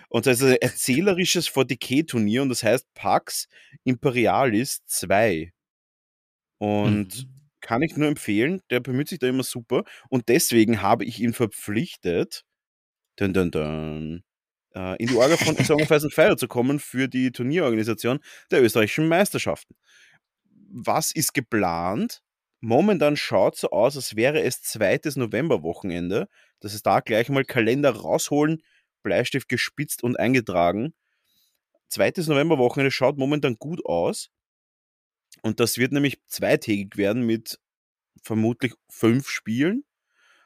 Und 0.07 0.27
das 0.27 0.39
ist 0.39 0.49
ein 0.49 0.61
erzählerisches 0.61 1.49
40k-Turnier 1.49 2.41
und 2.41 2.49
das 2.49 2.63
heißt 2.63 2.93
Pax 2.93 3.49
Imperialis 3.83 4.81
2. 4.85 5.51
Und 6.57 7.25
mhm 7.25 7.36
kann 7.67 7.81
ich 7.81 7.97
nur 7.97 8.07
empfehlen. 8.07 8.61
Der 8.69 8.79
bemüht 8.79 9.09
sich 9.09 9.19
da 9.19 9.27
immer 9.27 9.43
super. 9.43 9.83
Und 10.09 10.29
deswegen 10.29 10.81
habe 10.81 11.03
ich 11.03 11.19
ihn 11.19 11.33
verpflichtet, 11.33 12.45
dun, 13.17 13.33
dun, 13.33 13.51
dun, 13.51 14.23
äh, 14.73 14.95
in 15.03 15.07
die 15.09 15.15
Orga 15.15 15.35
von 15.35 15.57
Song 15.57 15.81
of 15.81 15.91
Ice 15.91 16.05
and 16.05 16.13
Fire 16.13 16.37
zu 16.37 16.47
kommen 16.47 16.79
für 16.79 17.09
die 17.09 17.29
Turnierorganisation 17.29 18.19
der 18.51 18.63
österreichischen 18.63 19.09
Meisterschaften. 19.09 19.75
Was 20.69 21.11
ist 21.11 21.33
geplant? 21.33 22.21
Momentan 22.61 23.17
schaut 23.17 23.57
so 23.57 23.69
aus, 23.71 23.97
als 23.97 24.15
wäre 24.15 24.41
es 24.41 24.61
zweites 24.61 25.17
Novemberwochenende. 25.17 26.29
Das 26.61 26.73
ist 26.73 26.85
da 26.85 27.01
gleich 27.01 27.27
mal 27.27 27.43
Kalender 27.43 27.91
rausholen, 27.91 28.63
Bleistift 29.03 29.49
gespitzt 29.49 30.03
und 30.03 30.17
eingetragen. 30.17 30.93
Zweites 31.89 32.27
Novemberwochenende 32.27 32.91
schaut 32.91 33.17
momentan 33.17 33.57
gut 33.57 33.85
aus. 33.85 34.29
Und 35.41 35.59
das 35.59 35.77
wird 35.77 35.91
nämlich 35.91 36.19
zweitägig 36.27 36.97
werden 36.97 37.23
mit 37.23 37.59
vermutlich 38.21 38.73
fünf 38.89 39.29
Spielen. 39.29 39.83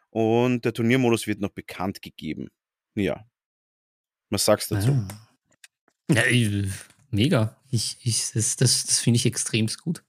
Und 0.10 0.66
der 0.66 0.74
Turniermodus 0.74 1.28
wird 1.28 1.40
noch 1.40 1.52
bekannt 1.52 2.02
gegeben. 2.02 2.50
Ja. 2.96 3.26
Was 4.30 4.46
sagst 4.46 4.72
du 4.72 4.76
dazu? 4.76 4.92
Ah. 4.92 5.08
Ja, 6.14 6.24
mega. 7.10 7.58
Ich, 7.70 7.98
ich, 8.04 8.32
das 8.34 8.58
das, 8.58 8.86
das 8.86 9.00
finde 9.00 9.18
ich 9.18 9.26
extrem 9.26 9.68
gut. 9.82 10.04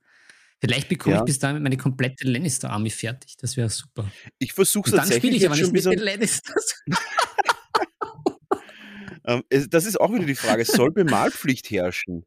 Vielleicht 0.60 0.88
bekomme 0.88 1.16
ja. 1.16 1.22
ich 1.22 1.26
bis 1.26 1.40
dahin 1.40 1.60
meine 1.62 1.76
komplette 1.76 2.28
Lannister-Army 2.28 2.90
fertig. 2.90 3.36
Das 3.36 3.56
wäre 3.56 3.68
super. 3.68 4.10
Ich 4.38 4.52
versuche 4.52 4.90
es 4.90 4.96
tatsächlich. 4.96 5.20
Dann 5.20 5.20
spiele 5.20 5.36
ich 5.36 5.46
aber 5.46 5.56
nicht 5.56 5.72
mit 5.72 5.84
den 5.84 5.98
Lannisters. 6.04 6.84
ähm, 9.24 9.42
das 9.50 9.86
ist 9.86 10.00
auch 10.00 10.12
wieder 10.12 10.24
die 10.24 10.36
Frage: 10.36 10.64
Soll 10.64 10.92
Bemalpflicht 10.92 11.68
herrschen? 11.70 12.24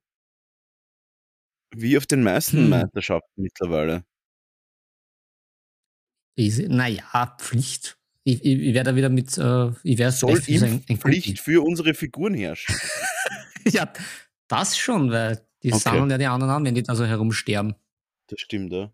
Wie 1.76 1.98
auf 1.98 2.06
den 2.06 2.24
meisten 2.24 2.58
hm. 2.58 2.70
Meisterschaften 2.70 3.42
mittlerweile. 3.42 4.04
Naja, 6.38 7.36
Pflicht. 7.40 7.98
Ich, 8.24 8.44
ich, 8.44 8.60
ich 8.60 8.74
werde 8.74 8.92
da 8.92 8.96
wieder 8.96 9.10
mit, 9.10 9.38
äh, 9.38 9.70
ich 9.84 9.98
werde 9.98 10.12
Soll 10.12 10.42
ihm 10.48 10.64
ein, 10.64 10.84
ein 10.90 10.98
Pflicht 10.98 11.40
für 11.40 11.64
unsere 11.64 11.94
Figuren 11.94 12.34
herrschen? 12.34 12.76
ja, 13.72 13.92
das 14.48 14.78
schon, 14.78 15.12
weil 15.12 15.48
die 15.64 15.72
okay. 15.72 15.82
sammeln 15.82 16.10
ja 16.10 16.18
die 16.18 16.26
anderen 16.26 16.52
an, 16.52 16.66
wenn 16.66 16.76
die 16.76 16.84
da 16.84 16.96
so 16.96 17.06
herumsterben. 17.06 17.76
Das 18.28 18.40
stimmt, 18.40 18.74
ja. 18.74 18.92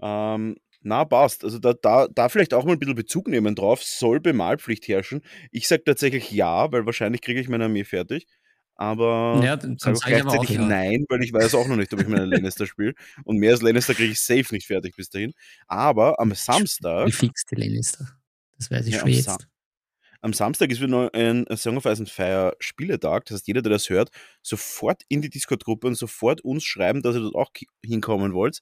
Ähm, 0.00 0.56
na, 0.80 1.04
passt. 1.04 1.44
Also 1.44 1.58
da, 1.58 1.72
da, 1.72 2.08
da 2.08 2.28
vielleicht 2.28 2.54
auch 2.54 2.64
mal 2.64 2.72
ein 2.72 2.78
bisschen 2.78 2.94
Bezug 2.94 3.28
nehmen 3.28 3.54
drauf. 3.54 3.82
Soll 3.82 4.20
Bemalpflicht 4.20 4.88
herrschen? 4.88 5.22
Ich 5.50 5.68
sage 5.68 5.84
tatsächlich 5.84 6.30
ja, 6.30 6.70
weil 6.72 6.86
wahrscheinlich 6.86 7.20
kriege 7.20 7.40
ich 7.40 7.48
meine 7.48 7.64
Armee 7.64 7.84
fertig 7.84 8.26
aber 8.78 9.40
ja, 9.42 9.56
dann 9.56 9.76
sage 9.76 9.98
gleichzeitig 9.98 10.50
auch, 10.50 10.62
ja. 10.62 10.64
nein, 10.64 11.04
weil 11.08 11.24
ich 11.24 11.32
weiß 11.32 11.56
auch 11.56 11.66
noch 11.66 11.74
nicht, 11.74 11.92
ob 11.92 12.00
ich 12.00 12.06
meine 12.06 12.26
Lannister 12.26 12.64
spiele. 12.64 12.94
Und 13.24 13.38
mehr 13.38 13.50
als 13.50 13.60
Lannister 13.60 13.92
kriege 13.92 14.12
ich 14.12 14.20
safe 14.20 14.54
nicht 14.54 14.68
fertig 14.68 14.94
bis 14.94 15.10
dahin. 15.10 15.34
Aber 15.66 16.20
am 16.20 16.32
Samstag. 16.32 17.08
Wie 17.08 17.12
fix 17.12 17.44
die 17.44 17.56
Lannister? 17.56 18.06
Das 18.56 18.70
weiß 18.70 18.86
ich 18.86 18.94
ja, 18.94 19.00
schon 19.00 19.08
jetzt. 19.08 19.24
Sa 19.24 19.36
am 20.20 20.32
Samstag 20.32 20.70
ist 20.70 20.80
wieder 20.80 21.12
ein 21.12 21.44
Song 21.56 21.76
of 21.76 21.86
Ice 21.86 22.00
and 22.00 22.08
Fire 22.08 22.56
Spieletag. 22.60 23.24
Das 23.24 23.36
heißt, 23.36 23.48
jeder, 23.48 23.62
der 23.62 23.70
das 23.70 23.90
hört, 23.90 24.10
sofort 24.42 25.02
in 25.08 25.22
die 25.22 25.30
Discord-Gruppe 25.30 25.88
und 25.88 25.96
sofort 25.96 26.40
uns 26.42 26.64
schreiben, 26.64 27.02
dass 27.02 27.16
ihr 27.16 27.22
dort 27.22 27.34
auch 27.34 27.50
hinkommen 27.84 28.32
wollt. 28.32 28.60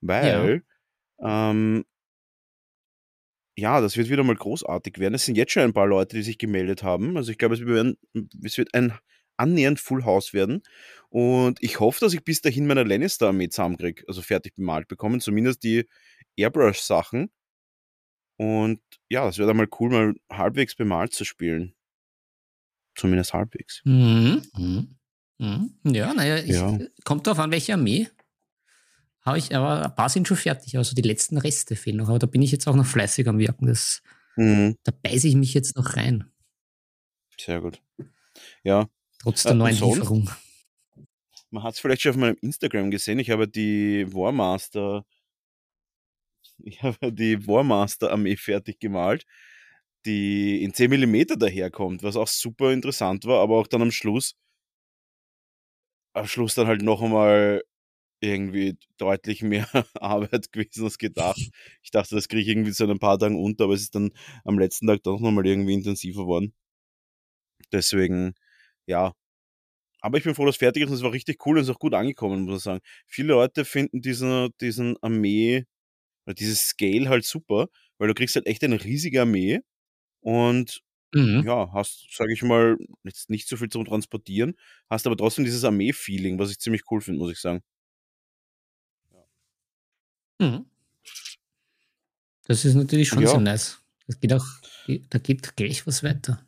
Weil, 0.00 0.62
ja. 1.18 1.50
ähm, 1.50 1.84
ja, 3.56 3.82
das 3.82 3.98
wird 3.98 4.08
wieder 4.08 4.24
mal 4.24 4.36
großartig 4.36 4.98
werden. 4.98 5.14
Es 5.14 5.26
sind 5.26 5.36
jetzt 5.36 5.52
schon 5.52 5.62
ein 5.62 5.72
paar 5.74 5.86
Leute, 5.86 6.16
die 6.16 6.22
sich 6.22 6.38
gemeldet 6.38 6.82
haben. 6.82 7.18
Also 7.18 7.32
ich 7.32 7.38
glaube, 7.38 7.54
es, 7.54 7.60
es 8.44 8.58
wird 8.58 8.72
ein 8.74 8.92
annähernd 9.38 9.80
Full 9.80 10.04
House 10.04 10.32
werden. 10.32 10.62
Und 11.08 11.62
ich 11.62 11.80
hoffe, 11.80 12.00
dass 12.00 12.12
ich 12.12 12.24
bis 12.24 12.40
dahin 12.42 12.66
meine 12.66 12.84
Lannister-Armee 12.84 13.48
zusammenkriege, 13.48 14.04
also 14.08 14.22
fertig 14.22 14.54
bemalt 14.56 14.88
bekommen, 14.88 15.20
zumindest 15.20 15.62
die 15.62 15.88
Airbrush-Sachen. 16.36 17.30
Und 18.36 18.80
ja, 19.08 19.24
das 19.24 19.38
wäre 19.38 19.48
dann 19.48 19.56
mal 19.56 19.68
cool, 19.80 19.90
mal 19.90 20.14
halbwegs 20.30 20.74
bemalt 20.76 21.12
zu 21.12 21.24
spielen. 21.24 21.74
Zumindest 22.94 23.32
halbwegs. 23.32 23.80
Mhm. 23.84 24.42
Mhm. 24.56 24.96
mhm. 25.38 25.74
Ja, 25.84 26.12
naja, 26.12 26.36
ja. 26.38 26.78
kommt 27.04 27.26
drauf 27.26 27.38
an, 27.38 27.50
welche 27.50 27.72
Armee. 27.74 28.08
habe 29.22 29.38
ich, 29.38 29.54
aber 29.54 29.86
ein 29.86 29.94
paar 29.94 30.08
sind 30.08 30.28
schon 30.28 30.36
fertig. 30.36 30.76
Also 30.76 30.94
die 30.94 31.02
letzten 31.02 31.38
Reste 31.38 31.74
fehlen 31.74 31.96
noch. 31.96 32.08
Aber 32.08 32.18
da 32.18 32.26
bin 32.26 32.42
ich 32.42 32.52
jetzt 32.52 32.68
auch 32.68 32.76
noch 32.76 32.86
fleißig 32.86 33.28
am 33.28 33.38
Wirken. 33.38 33.66
Das, 33.66 34.02
Mhm. 34.38 34.76
Da 34.84 34.92
beiße 34.92 35.26
ich 35.26 35.34
mich 35.34 35.52
jetzt 35.52 35.76
noch 35.76 35.96
rein. 35.96 36.30
Sehr 37.38 37.60
gut. 37.60 37.82
Ja, 38.62 38.88
Trotz 39.18 39.42
der 39.42 39.52
Äh, 39.52 39.54
neuen 39.54 39.74
sonst? 39.74 39.96
Lieferung. 39.98 40.30
man 41.50 41.62
hat 41.62 41.74
es 41.74 41.80
vielleicht 41.80 42.02
schon 42.02 42.10
auf 42.10 42.16
meinem 42.16 42.36
Instagram 42.42 42.90
gesehen. 42.90 43.18
Ich 43.18 43.30
habe 43.30 43.48
die 43.48 44.06
Warmaster, 44.12 45.04
ich 46.58 46.82
habe 46.82 47.12
die 47.12 47.46
Warmaster-Armee 47.46 48.36
fertig 48.36 48.78
gemalt, 48.80 49.24
die 50.06 50.62
in 50.62 50.74
10 50.74 50.90
mm 50.90 51.38
daherkommt, 51.38 52.02
was 52.02 52.16
auch 52.16 52.28
super 52.28 52.72
interessant 52.72 53.24
war, 53.24 53.40
aber 53.42 53.58
auch 53.58 53.66
dann 53.66 53.82
am 53.82 53.90
Schluss, 53.92 54.34
am 56.14 56.26
Schluss 56.26 56.54
dann 56.54 56.66
halt 56.66 56.82
noch 56.82 57.02
einmal 57.02 57.62
irgendwie 58.20 58.78
deutlich 58.98 59.42
mehr 59.42 59.68
Arbeit 60.00 60.52
gewesen 60.52 60.84
als 60.84 60.98
gedacht. 60.98 61.40
Ich 61.82 61.90
dachte, 61.92 62.14
das 62.16 62.28
kriege 62.28 62.42
ich 62.42 62.48
irgendwie 62.48 62.72
so 62.72 62.84
in 62.84 62.90
ein 62.90 62.98
paar 62.98 63.18
Tagen 63.18 63.42
unter, 63.42 63.64
aber 63.64 63.74
es 63.74 63.82
ist 63.82 63.94
dann 63.94 64.12
am 64.44 64.58
letzten 64.58 64.86
Tag 64.88 65.02
doch 65.04 65.20
nochmal 65.20 65.46
irgendwie 65.46 65.74
intensiver 65.74 66.26
worden. 66.26 66.54
Deswegen, 67.72 68.34
ja. 68.88 69.14
Aber 70.00 70.18
ich 70.18 70.24
bin 70.24 70.34
froh, 70.34 70.46
dass 70.46 70.56
es 70.56 70.58
fertig 70.60 70.84
ist 70.84 70.90
und 70.90 70.96
es 70.96 71.02
war 71.02 71.12
richtig 71.12 71.44
cool 71.46 71.56
und 71.58 71.62
es 71.64 71.68
ist 71.68 71.74
auch 71.76 71.80
gut 71.80 71.94
angekommen, 71.94 72.44
muss 72.44 72.58
ich 72.58 72.64
sagen. 72.64 72.80
Viele 73.06 73.28
Leute 73.34 73.64
finden 73.64 74.02
diesen, 74.02 74.50
diesen 74.60 74.96
Armee, 75.02 75.66
dieses 76.38 76.62
Scale 76.68 77.08
halt 77.10 77.24
super, 77.26 77.68
weil 77.98 78.08
du 78.08 78.14
kriegst 78.14 78.36
halt 78.36 78.46
echt 78.46 78.64
eine 78.64 78.82
riesige 78.84 79.22
Armee 79.22 79.60
und 80.22 80.82
Mhm. 81.14 81.44
ja, 81.46 81.72
hast, 81.72 82.08
sage 82.16 82.32
ich 82.34 82.42
mal, 82.42 82.76
jetzt 83.04 83.30
nicht 83.30 83.48
so 83.48 83.56
viel 83.58 83.68
zum 83.70 83.84
Transportieren, 83.86 84.56
hast 84.90 85.06
aber 85.06 85.16
trotzdem 85.16 85.44
dieses 85.46 85.64
Armee-Feeling, 85.64 86.38
was 86.38 86.50
ich 86.52 86.58
ziemlich 86.60 86.82
cool 86.90 87.00
finde, 87.02 87.20
muss 87.20 87.32
ich 87.32 87.40
sagen. 87.40 87.62
Mhm. 90.40 90.64
Das 92.46 92.64
ist 92.64 92.74
natürlich 92.74 93.08
schon 93.08 93.22
Ja. 93.22 93.28
sehr 93.28 93.40
nice. 93.40 93.80
Das 94.06 94.18
geht 94.20 94.32
auch, 94.32 94.44
da 95.10 95.18
geht 95.18 95.54
gleich 95.56 95.86
was 95.86 96.02
weiter. 96.02 96.44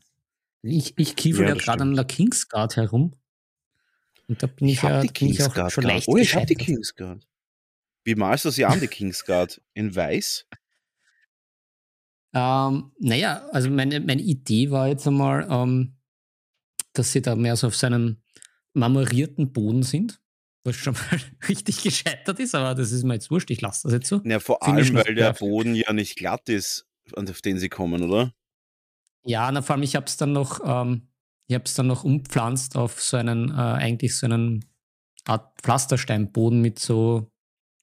Ich, 0.63 0.95
ich 0.99 1.17
kiefel 1.17 1.49
Ja, 1.49 1.55
gerade 1.55 1.83
an 1.83 1.95
der 1.95 2.05
Kingsguard 2.05 2.77
herum. 2.77 3.15
Und 4.29 4.43
da 4.43 4.47
bin 4.47 4.69
ich, 4.69 4.83
hab 4.83 4.91
ja 4.91 5.01
die 5.01 5.07
ich 5.07 5.15
Kingsguard 5.15 5.73
schon 5.73 5.85
leicht 5.85 6.09
Oh, 6.09 6.17
ich 6.17 6.35
hab 6.35 6.47
die. 6.47 6.55
Kingsguard. 6.55 7.27
Wie 8.05 8.15
malst 8.15 8.45
du 8.45 8.51
sie 8.51 8.65
an, 8.65 8.81
die 8.81 8.87
Kingsguard? 8.87 9.61
In 9.75 9.95
weiß? 9.95 10.47
Ähm, 12.33 12.93
naja, 12.99 13.49
also 13.51 13.71
meine, 13.71 14.01
meine 14.01 14.23
Idee 14.23 14.71
war 14.71 14.89
jetzt 14.89 15.07
einmal, 15.07 15.49
ähm, 15.51 15.97
dass 16.93 17.13
sie 17.13 17.23
da 17.23 17.35
mehr 17.35 17.57
so 17.57 17.67
auf 17.67 17.77
seinem 17.77 18.23
marmorierten 18.73 19.53
Boden 19.53 19.83
sind, 19.83 20.21
was 20.65 20.77
schon 20.77 20.95
mal 21.11 21.21
richtig 21.49 21.83
gescheitert 21.83 22.39
ist, 22.39 22.55
aber 22.55 22.75
das 22.75 22.93
ist 22.93 23.03
mir 23.03 23.15
jetzt 23.15 23.31
wurscht, 23.31 23.51
ich 23.51 23.61
lasse 23.61 23.83
das 23.85 23.93
jetzt 23.93 24.09
so. 24.09 24.21
Ja, 24.25 24.39
vor 24.39 24.59
ich 24.63 24.69
allem, 24.69 24.95
weil 24.95 25.15
der. 25.15 25.33
Boden 25.33 25.75
ja 25.75 25.93
nicht 25.93 26.17
glatt 26.17 26.49
ist, 26.49 26.87
auf 27.15 27.43
den 27.43 27.59
sie 27.59 27.69
kommen, 27.69 28.03
oder? 28.03 28.33
Ja, 29.25 29.51
na, 29.53 29.63
vor 29.63 29.75
allem, 29.75 29.83
ich 29.83 29.97
habe 29.97 30.07
es 30.07 30.17
dann 30.17 30.33
noch, 30.33 30.61
ähm, 30.65 31.09
ich 31.47 31.55
habe 31.55 31.65
es 31.65 31.75
dann 31.75 31.87
noch 31.87 32.05
umpflanzt 32.05 32.77
auf 32.77 33.03
so 33.03 33.17
einen, 33.17 33.51
äh, 33.51 33.53
eigentlich 33.53 34.17
so 34.17 34.27
einen 34.27 34.65
Art 35.27 35.61
Pflastersteinboden 35.63 36.61
mit 36.61 36.79
so 36.79 37.31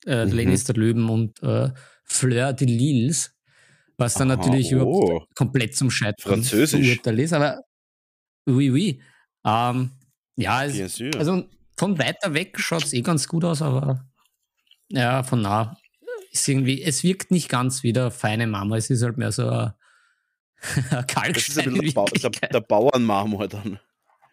äh, 0.06 0.26
Mhm. 0.26 0.32
Lannister 0.32 0.74
Löwen 0.74 1.10
und 1.10 1.42
äh, 1.44 1.72
Fleur 2.04 2.54
de 2.54 2.68
Lils, 2.68 3.36
was 3.98 4.14
dann 4.14 4.32
Aha, 4.32 4.38
natürlich 4.38 4.72
überhaupt 4.72 5.10
oh. 5.10 5.26
komplett 5.36 5.76
zum 5.76 5.92
Scheitern 5.92 6.44
verurteilt 6.44 7.20
ist, 7.20 7.34
aber 7.34 7.62
oui, 8.48 8.72
oui. 8.72 9.02
Ähm, 9.46 9.92
ja, 10.38 10.64
es, 10.64 11.02
also 11.16 11.44
von 11.78 11.98
weiter 12.00 12.34
weg 12.34 12.60
schaut 12.60 12.86
es 12.86 12.94
eh 12.94 13.02
ganz 13.02 13.28
gut 13.28 13.44
aus, 13.44 13.62
aber 13.62 14.06
ja, 14.90 15.24
von 15.24 15.42
nah 15.42 15.78
ist 16.32 16.48
irgendwie, 16.48 16.82
es 16.82 17.04
wirkt 17.04 17.32
nicht 17.32 17.50
ganz 17.50 17.84
wie 17.84 17.94
der 17.94 18.12
feine 18.12 18.48
Mama, 18.48 18.78
es 18.78 18.90
ist 18.90 19.04
halt 19.04 19.18
mehr 19.18 19.32
so 19.32 19.50
ein 19.50 19.74
das 20.92 21.50
ist 21.50 21.58
ein 21.60 21.74
bisschen 21.74 22.06
in 22.14 22.32
der, 22.42 22.50
der, 22.50 22.62
Bauernmarmor 22.62 23.48
dann. 23.48 23.80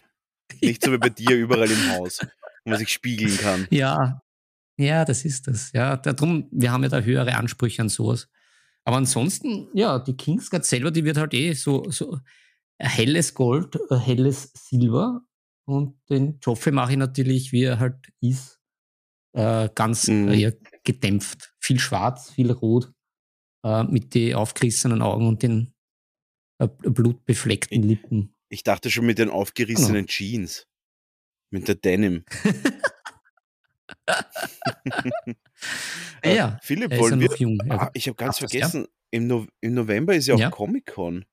Nicht 0.60 0.84
so 0.84 0.92
wie 0.92 0.98
bei 0.98 1.10
dir 1.10 1.36
überall 1.36 1.70
im 1.70 1.90
Haus, 1.92 2.20
wo 2.64 2.70
man 2.70 2.78
sich 2.78 2.90
spiegeln 2.90 3.36
kann. 3.36 3.66
Ja, 3.70 4.22
ja, 4.76 5.04
das 5.04 5.24
ist 5.24 5.46
das. 5.46 5.72
Ja, 5.72 5.96
darum, 5.96 6.48
wir 6.50 6.72
haben 6.72 6.82
ja 6.82 6.88
da 6.88 7.00
höhere 7.00 7.36
Ansprüche 7.36 7.82
an 7.82 7.88
sowas. 7.88 8.28
Aber 8.84 8.96
ansonsten, 8.96 9.68
ja, 9.72 9.98
die 9.98 10.16
Kingsguard 10.16 10.64
selber, 10.64 10.90
die 10.90 11.04
wird 11.04 11.16
halt 11.16 11.32
eh 11.34 11.52
so, 11.54 11.90
so 11.90 12.18
helles 12.78 13.34
Gold, 13.34 13.78
helles 13.90 14.50
Silber. 14.54 15.22
Und 15.66 15.96
den 16.10 16.38
Joffrey 16.42 16.72
mache 16.72 16.92
ich 16.92 16.98
natürlich, 16.98 17.52
wie 17.52 17.62
er 17.62 17.78
halt 17.78 17.96
ist, 18.20 18.60
äh, 19.34 19.68
ganz 19.74 20.08
Mhm. 20.08 20.28
äh, 20.28 20.52
gedämpft. 20.82 21.54
Viel 21.60 21.78
schwarz, 21.78 22.32
viel 22.32 22.50
rot, 22.50 22.92
äh, 23.64 23.84
mit 23.84 24.14
den 24.14 24.34
aufgerissenen 24.34 25.00
Augen 25.00 25.26
und 25.26 25.42
den 25.42 25.68
äh, 25.68 25.73
blutbefleckten 26.58 27.82
Lippen. 27.82 28.34
Ich 28.48 28.62
dachte 28.62 28.90
schon 28.90 29.06
mit 29.06 29.18
den 29.18 29.30
aufgerissenen 29.30 30.06
Jeans. 30.06 30.66
Mit 31.50 31.68
der 31.68 31.74
Denim. 31.76 32.24
Äh, 36.22 36.36
ja, 36.36 36.58
Philipp, 36.62 36.90
er 36.90 36.96
ja 36.96 37.02
wollen 37.02 37.20
wir. 37.20 37.30
jung. 37.36 37.58
Ah, 37.70 37.90
ich 37.94 38.08
habe 38.08 38.16
ganz 38.16 38.38
darf 38.38 38.44
das, 38.44 38.52
ja. 38.52 38.68
vergessen, 38.68 38.88
im, 39.10 39.26
no 39.26 39.46
im 39.60 39.74
November 39.74 40.14
ist 40.14 40.26
ja 40.26 40.34
auch 40.34 40.38
Ja. 40.38 40.50
Comic-Con. 40.50 41.24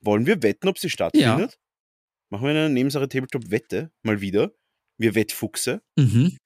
Wollen 0.00 0.26
wir 0.26 0.42
wetten, 0.42 0.68
ob 0.68 0.78
sie 0.78 0.90
stattfindet? 0.90 1.58
Machen 2.30 2.44
wir 2.44 2.50
eine 2.50 2.70
Nebensache 2.70 3.08
Tabletop-Wette 3.08 3.92
mal 4.02 4.20
wieder. 4.20 4.52
Wir 4.98 5.14
Wettfuchse. 5.14 5.82
Mhm. 5.96 6.36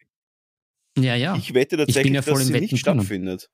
Ja, 0.98 1.14
ja. 1.14 1.36
Ich 1.36 1.54
wette 1.54 1.76
tatsächlich, 1.76 2.12
ja 2.12 2.22
voll 2.22 2.34
dass 2.34 2.46
sie 2.46 2.52
Wetten 2.52 2.64
nicht 2.66 2.78
stattfindet. 2.78 3.50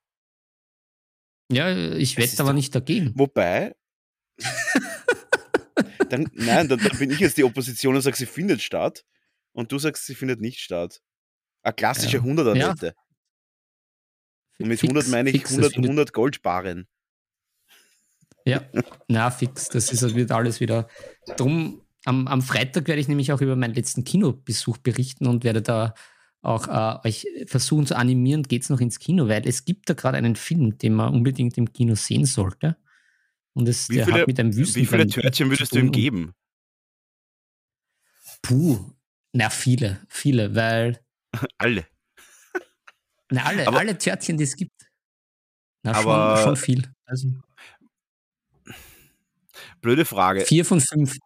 Ja, 1.53 1.95
ich 1.97 2.17
wette 2.17 2.43
aber 2.43 2.53
nicht 2.53 2.75
dagegen. 2.75 3.13
Wobei. 3.15 3.77
dann, 6.09 6.29
nein, 6.35 6.69
dann, 6.69 6.79
dann 6.79 6.99
bin 6.99 7.11
ich 7.11 7.19
jetzt 7.21 7.37
die 7.37 7.45
Opposition 7.45 7.95
und 7.95 8.03
sage, 8.03 8.17
sie 8.17 8.27
findet 8.27 8.63
statt. 8.63 9.05
Und 9.53 9.73
du 9.73 9.79
sagst, 9.79 10.07
sie 10.07 10.15
findet 10.15 10.41
nicht 10.41 10.61
statt. 10.61 11.01
Eine 11.63 11.75
klassische 11.75 12.19
Ja. 12.19 12.23
100er-Wette. 12.23 12.95
Und 14.59 14.69
mit 14.69 14.83
100 14.83 15.09
meine 15.09 15.31
ich 15.31 15.37
fix, 15.39 15.51
das 15.51 15.57
100, 15.59 15.73
findet- 15.75 15.91
100 15.91 16.13
Goldbarren. 16.13 16.87
Ja, 18.45 18.63
na 19.09 19.31
fix, 19.31 19.69
das 19.69 19.91
ist, 19.91 20.03
das 20.03 20.15
wird 20.15 20.31
alles 20.31 20.61
wieder. 20.61 20.89
Drum, 21.37 21.83
am, 22.05 22.29
am 22.29 22.43
Freitag 22.43 22.87
werde 22.87 23.01
ich 23.01 23.09
nämlich 23.09 23.33
auch 23.33 23.41
über 23.41 23.57
meinen 23.57 23.75
letzten 23.75 24.05
Kinobesuch 24.05 24.79
berichten 24.79 25.27
und 25.27 25.43
werde 25.43 25.63
da 25.63 25.95
auch 26.43 26.69
äh, 26.69 27.09
euch 27.09 27.27
versuchen 27.47 27.87
zu 27.87 27.97
animieren, 27.97 28.45
geht's 28.45 28.71
noch 28.71 28.81
ins 28.81 29.01
Kino, 29.01 29.27
weil 29.29 29.49
es 29.49 29.65
gibt 29.65 29.91
da 29.91 29.95
gerade 29.95 30.17
einen 30.17 30.37
Film, 30.37 30.79
den 30.79 30.95
man 30.95 31.13
unbedingt 31.13 31.59
im 31.59 31.73
Kino 31.73 31.97
sehen 31.97 32.25
sollte. 32.25 32.77
Und 33.57 33.67
es, 33.71 33.89
Wie 33.89 33.95
der 33.97 34.05
viele- 34.05 34.21
hat 34.21 34.27
mit 34.27 34.39
einem 34.39 34.53
Wie 34.53 34.59
Wüsten. 34.59 34.85
viele 34.87 35.07
Törtchen 35.07 35.49
würdest 35.49 35.75
du 35.75 35.79
ihm 35.79 35.91
geben? 35.91 36.35
Puh, 38.43 38.93
na 39.33 39.49
viele, 39.49 40.05
viele, 40.11 40.55
weil 40.55 41.01
Alle. 41.59 41.87
na, 43.31 43.45
alle, 43.45 43.67
Aber- 43.67 43.79
alle 43.79 43.97
Törtchen, 43.97 44.37
die 44.37 44.45
es 44.45 44.57
gibt. 44.57 44.73
Na, 45.83 45.93
Aber- 45.95 46.37
schon, 46.37 46.45
schon 46.45 46.57
viel. 46.57 46.93
Also 47.07 47.29
Blöde 49.81 50.05
Frage. 50.05 50.43
vier 50.45 50.65
von 50.67 50.81
fünf. 50.81 51.17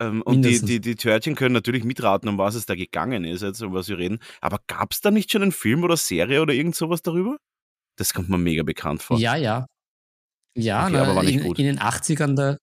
Ähm, 0.00 0.22
und 0.22 0.42
die, 0.42 0.58
die, 0.62 0.80
die 0.80 0.94
Törtchen 0.96 1.34
können 1.34 1.52
natürlich 1.52 1.84
mitraten, 1.84 2.28
um 2.30 2.38
was 2.38 2.54
es 2.54 2.64
da 2.64 2.74
gegangen 2.74 3.24
ist, 3.24 3.42
jetzt, 3.42 3.60
um 3.62 3.74
was 3.74 3.88
wir 3.88 3.98
reden. 3.98 4.20
Aber 4.40 4.58
gab 4.66 4.92
es 4.92 5.00
da 5.02 5.10
nicht 5.10 5.30
schon 5.30 5.42
einen 5.42 5.52
Film 5.52 5.84
oder 5.84 5.96
Serie 5.98 6.40
oder 6.40 6.54
irgend 6.54 6.74
sowas 6.76 7.02
darüber? 7.02 7.36
Das 7.96 8.14
kommt 8.14 8.30
mir 8.30 8.38
mega 8.38 8.62
bekannt 8.62 9.02
vor. 9.02 9.18
Ja, 9.18 9.36
ja. 9.36 9.66
Ja, 10.54 10.84
Okay, 10.84 10.92
na, 10.94 11.02
aber 11.02 11.16
war 11.16 11.22
nicht 11.22 11.36
in, 11.36 11.42
gut. 11.42 11.58
in 11.58 11.64
den 11.66 11.78
80ern 11.78 12.34
da. 12.34 12.58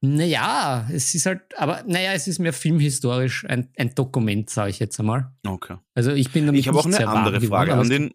Naja, 0.00 0.88
es 0.92 1.14
ist 1.14 1.26
halt, 1.26 1.42
aber 1.56 1.84
naja, 1.84 2.12
es 2.12 2.26
ist 2.26 2.40
mehr 2.40 2.52
filmhistorisch 2.52 3.44
ein, 3.44 3.70
ein 3.76 3.94
Dokument, 3.94 4.50
sage 4.50 4.70
ich 4.70 4.80
jetzt 4.80 4.98
einmal. 4.98 5.32
Okay. 5.46 5.76
Also 5.94 6.10
ich 6.10 6.32
bin 6.32 6.46
damit 6.46 6.60
Ich 6.60 6.66
habe 6.68 6.78
auch 6.78 6.86
eine 6.86 7.06
andere 7.06 7.34
geworden, 7.40 7.48
Frage 7.48 7.72
aber 7.72 7.82
an 7.82 7.88
den. 7.88 8.14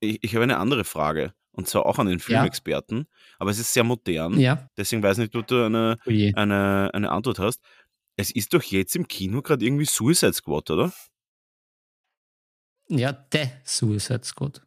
Ich, 0.00 0.22
ich 0.22 0.34
habe 0.34 0.44
eine 0.44 0.58
andere 0.58 0.84
Frage. 0.84 1.34
Und 1.54 1.68
zwar 1.68 1.84
auch 1.84 1.98
an 1.98 2.06
den 2.06 2.18
Filmexperten. 2.18 3.06
Aber 3.38 3.50
es 3.50 3.58
ist 3.58 3.74
sehr 3.74 3.84
modern. 3.84 4.40
Ja, 4.40 4.70
Deswegen 4.76 5.02
weiß 5.02 5.18
nicht, 5.18 5.34
ob 5.36 5.46
du 5.46 5.64
eine, 5.66 5.98
oh 6.06 6.10
eine, 6.10 6.90
eine 6.94 7.10
Antwort 7.10 7.38
hast. 7.38 7.60
Es 8.16 8.30
ist 8.30 8.54
doch 8.54 8.62
jetzt 8.62 8.96
im 8.96 9.06
Kino 9.06 9.42
gerade 9.42 9.64
irgendwie 9.64 9.84
Suicide 9.84 10.32
Squad, 10.32 10.70
oder? 10.70 10.92
ja, 12.88 13.12
der 13.12 13.50
Suicide 13.64 14.24
Squad. 14.24 14.62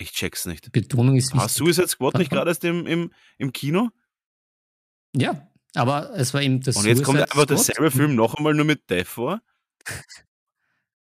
Ich 0.00 0.12
check's 0.12 0.46
nicht. 0.46 0.72
Betonung 0.72 1.16
ist 1.16 1.34
wichtig. 1.34 1.50
Suicide 1.50 1.88
Squad 1.88 2.14
nicht 2.16 2.30
gerade 2.30 2.50
erst 2.50 2.64
im, 2.64 2.86
im, 2.86 3.12
im 3.36 3.52
Kino? 3.52 3.90
Ja, 5.14 5.46
aber 5.74 6.10
es 6.16 6.32
war 6.32 6.40
eben 6.40 6.60
das 6.62 6.76
Und 6.76 6.86
jetzt 6.86 7.04
kommt 7.04 7.18
Suicide 7.18 7.32
einfach 7.32 7.44
Squad. 7.44 7.50
derselbe 7.68 7.90
Film 7.90 8.14
noch 8.14 8.34
einmal 8.34 8.54
nur 8.54 8.64
mit 8.64 8.88
Death 8.90 9.06
vor. 9.08 9.40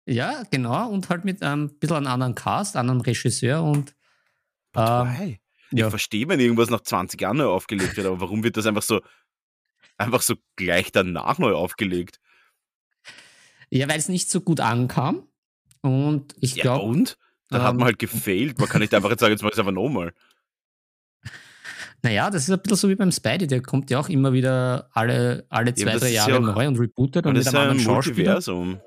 Ja, 0.05 0.41
genau, 0.49 0.89
und 0.89 1.07
halt 1.09 1.23
mit 1.23 1.43
einem 1.43 1.77
bisschen 1.77 1.97
einem 1.97 2.07
anderen 2.07 2.33
Cast, 2.33 2.75
anderem 2.75 2.99
Regisseur 3.01 3.61
und 3.63 3.95
why? 4.73 5.39
Ich 5.69 5.77
ja. 5.77 5.87
verstehe, 5.91 6.27
wenn 6.27 6.39
irgendwas 6.39 6.71
nach 6.71 6.81
20 6.81 7.21
Jahren 7.21 7.37
neu 7.37 7.45
aufgelegt 7.45 7.95
wird, 7.95 8.07
aber 8.07 8.19
warum 8.19 8.43
wird 8.43 8.57
das 8.57 8.65
einfach 8.65 8.81
so, 8.81 9.01
einfach 9.97 10.23
so 10.23 10.33
gleich 10.55 10.91
danach 10.91 11.37
neu 11.37 11.53
aufgelegt? 11.53 12.19
Ja, 13.69 13.87
weil 13.87 13.99
es 13.99 14.09
nicht 14.09 14.31
so 14.31 14.41
gut 14.41 14.61
ankam. 14.61 15.27
Und 15.81 16.33
ich 16.41 16.55
Ja, 16.55 16.63
glaube, 16.63 16.85
und? 16.85 17.17
Dann 17.49 17.61
hat 17.63 17.71
ähm, 17.71 17.77
man 17.77 17.85
halt 17.85 17.99
gefailt. 17.99 18.59
Man 18.59 18.69
kann 18.69 18.81
nicht 18.81 18.93
einfach 18.93 19.09
jetzt 19.09 19.19
sagen, 19.21 19.31
jetzt 19.31 19.41
mach 19.41 19.49
ich 19.49 19.53
es 19.55 19.59
einfach 19.59 19.71
nochmal. 19.71 20.13
naja, 22.03 22.29
das 22.29 22.43
ist 22.43 22.51
ein 22.51 22.61
bisschen 22.61 22.77
so 22.77 22.89
wie 22.89 22.95
beim 22.95 23.11
Spidey, 23.11 23.47
der 23.47 23.61
kommt 23.61 23.89
ja 23.89 23.99
auch 23.99 24.09
immer 24.09 24.31
wieder 24.33 24.89
alle, 24.93 25.45
alle 25.49 25.71
Ja, 25.71 25.75
zwei, 25.75 25.91
das 25.93 26.01
drei 26.01 26.09
Jahre 26.11 26.31
ja 26.31 26.37
auch- 26.37 26.55
neu 26.55 26.67
und 26.67 26.79
rebootet 26.79 27.25
und 27.25 27.35
das 27.35 27.45
mit 27.45 27.53
ist 27.53 27.59
einem 27.59 27.79
ja 27.79 27.85
ein. 27.87 27.93
Multiversum. 27.93 28.79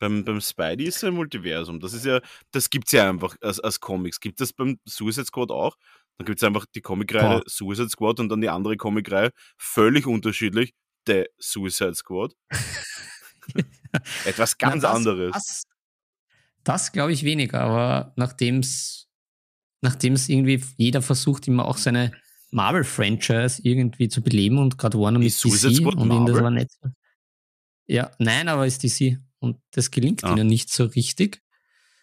Beim, 0.00 0.24
beim 0.24 0.40
Spidey 0.40 0.84
ist 0.86 0.96
es 0.96 1.04
ein 1.04 1.14
Multiversum. 1.14 1.78
Das 1.80 1.92
ist 1.92 2.04
ja, 2.04 2.20
das 2.50 2.68
gibt's 2.68 2.92
ja 2.92 3.08
einfach 3.08 3.36
als, 3.40 3.60
als 3.60 3.80
Comics. 3.80 4.18
Gibt 4.20 4.40
das 4.40 4.52
beim 4.52 4.78
Suicide 4.84 5.24
Squad 5.26 5.50
auch? 5.50 5.76
Dann 6.18 6.26
gibt 6.26 6.40
es 6.40 6.44
einfach 6.46 6.66
die 6.74 6.80
Comicreihe. 6.80 7.42
Suicide 7.46 7.88
Squad 7.88 8.20
und 8.20 8.28
dann 8.28 8.40
die 8.40 8.48
andere 8.48 8.76
Comicreihe, 8.76 9.30
völlig 9.56 10.06
unterschiedlich, 10.06 10.72
The 11.06 11.24
Suicide 11.38 11.94
Squad. 11.94 12.34
Etwas 14.24 14.56
Na, 14.60 14.68
ganz 14.70 14.82
das, 14.82 14.94
anderes. 14.94 15.32
Das, 15.32 15.64
das 16.64 16.92
glaube 16.92 17.12
ich 17.12 17.24
weniger, 17.24 17.60
aber 17.60 18.12
nachdem 18.16 18.58
es 18.58 19.08
nachdem's 19.82 20.28
irgendwie 20.28 20.62
jeder 20.76 21.02
versucht, 21.02 21.46
immer 21.46 21.66
auch 21.66 21.76
seine 21.76 22.12
Marvel-Franchise 22.50 23.60
irgendwie 23.62 24.08
zu 24.08 24.22
beleben 24.22 24.58
und 24.58 24.78
gerade 24.78 24.98
Warner 24.98 25.18
mit 25.18 25.28
DC 25.28 25.50
Squad 25.50 25.96
und 25.96 26.10
ihnen 26.10 26.26
das 26.26 26.34
Marvel? 26.36 26.38
aber 26.38 26.50
nicht. 26.50 26.70
Ja, 27.86 28.10
nein, 28.18 28.48
aber 28.48 28.66
ist 28.66 28.82
DC 28.82 29.18
und 29.40 29.58
das 29.72 29.90
gelingt 29.90 30.24
Ah. 30.24 30.32
ihnen 30.32 30.46
nicht 30.46 30.70
so 30.72 30.84
richtig. 30.84 31.42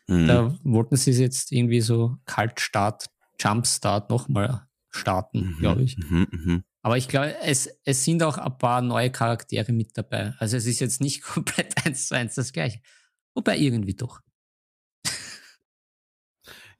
Hm. 0.07 0.27
Da 0.27 0.55
wollten 0.63 0.95
sie 0.95 1.11
es 1.11 1.17
jetzt 1.19 1.51
irgendwie 1.51 1.81
so 1.81 2.17
Kaltstart, 2.25 3.07
Jumpstart 3.39 4.09
nochmal 4.09 4.67
starten, 4.91 5.51
Mhm, 5.53 5.57
glaube 5.57 5.81
ich. 5.83 5.97
Mhm, 5.97 6.27
mhm. 6.31 6.63
Aber 6.83 6.97
ich 6.97 7.07
glaube, 7.07 7.35
es, 7.41 7.69
es 7.85 8.03
sind 8.03 8.21
auch 8.23 8.37
ein 8.37 8.57
paar 8.57 8.81
neue 8.81 9.09
Charaktere 9.11 9.71
mit 9.71 9.97
dabei. 9.97 10.33
Also 10.37 10.57
es 10.57 10.65
ist 10.65 10.79
jetzt 10.79 11.01
nicht 11.01 11.21
komplett 11.23 11.73
eins 11.85 12.07
zu 12.07 12.15
eins 12.15 12.35
das 12.35 12.51
gleiche. 12.53 12.79
Wobei 13.33 13.57
irgendwie 13.57 13.95
doch. 13.95 14.19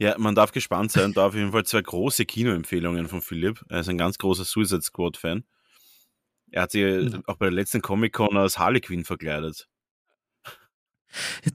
Ja, 0.02 0.18
man 0.18 0.34
darf 0.34 0.52
gespannt 0.52 0.92
sein. 0.92 1.14
Da 1.14 1.28
auf 1.28 1.36
jeden 1.36 1.52
Fall 1.52 1.64
zwei 1.64 1.82
große 1.82 2.26
Kinoempfehlungen 2.26 3.08
von 3.08 3.22
Philipp. 3.22 3.64
Er 3.70 3.82
ist 3.82 3.88
ein 3.90 4.00
ganz 4.00 4.18
großer 4.18 4.44
Suicide 4.46 4.82
Squad-Fan. 4.82 5.44
Er 6.50 6.64
hat 6.64 6.72
sich 6.72 6.82
Ja. 6.82 7.20
auch 7.28 7.36
bei 7.38 7.46
der 7.46 7.54
letzten 7.54 7.82
Comic-Con 7.82 8.36
als 8.36 8.58
Harley 8.58 8.82
Quinn 8.82 9.06
verkleidet. 9.06 9.70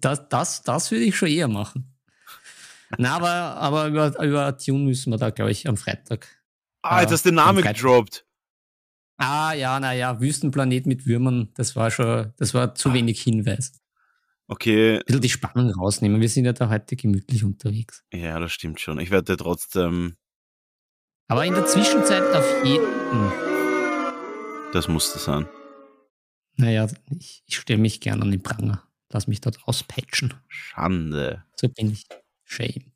Das, 0.01 0.29
das, 0.29 0.63
das 0.63 0.91
würde 0.93 1.05
ich 1.05 1.17
schon 1.17 1.29
eher 1.29 1.49
machen. 1.49 1.93
Na, 2.99 3.17
aber, 3.17 3.31
aber 3.31 3.87
über, 3.89 4.23
über 4.25 4.57
Tune 4.59 4.85
müssen 4.85 5.11
wir 5.11 5.17
da, 5.19 5.31
glaube 5.31 5.51
ich, 5.51 5.69
am 5.69 5.77
Freitag. 5.77 6.29
Ah, 6.83 7.01
jetzt 7.01 7.11
Ah, 7.11 7.13
hast 7.15 7.25
du 7.25 7.31
den 7.31 7.35
Namen 7.37 7.63
gedroppt. 7.65 8.25
Ah, 9.17 9.55
ja, 9.55 9.81
naja, 9.81 10.21
Wüstenplanet 10.21 10.87
mit 10.87 11.07
Würmern, 11.07 11.51
das 11.55 11.75
war 11.75 11.91
schon, 11.91 12.33
das 12.37 12.55
war 12.55 12.69
Ah. 12.69 12.75
zu 12.75 12.93
wenig 12.95 13.21
Hinweis. 13.23 13.73
Okay, 14.49 14.99
Ein 14.99 15.03
bisschen 15.07 15.21
die 15.23 15.29
Spannung 15.29 15.71
rausnehmen. 15.75 16.21
Wir 16.21 16.29
sind 16.29 16.45
ja 16.45 16.53
da 16.53 16.69
heute 16.69 16.95
gemütlich 16.97 17.43
unterwegs. 17.45 18.05
ja, 18.13 18.39
das 18.39 18.53
stimmt 18.53 18.81
schon. 18.81 19.01
Ich 19.01 19.11
werde 19.11 19.37
trotzdem, 19.37 20.17
Aber 21.29 21.45
in 21.45 21.55
der 21.55 21.67
Zwischenzeit 21.67 22.23
auf 22.35 22.65
jeden. 22.65 22.87
Das 24.73 24.87
musste 24.89 25.19
sein. 25.19 25.49
Naja, 26.57 26.87
ich, 27.19 27.43
ich 27.47 27.57
stelle 27.59 27.81
mich 27.81 28.01
gern 28.01 28.23
an 28.23 28.31
den 28.31 28.43
Pranger. 28.43 28.83
Lass 29.11 29.27
mich 29.27 29.41
dort 29.41 29.59
auspatchen. 29.65 30.35
Schande. 30.49 31.45
So 31.57 31.69
bin 31.69 31.91
ich. 31.91 32.07
Shame. 32.45 32.93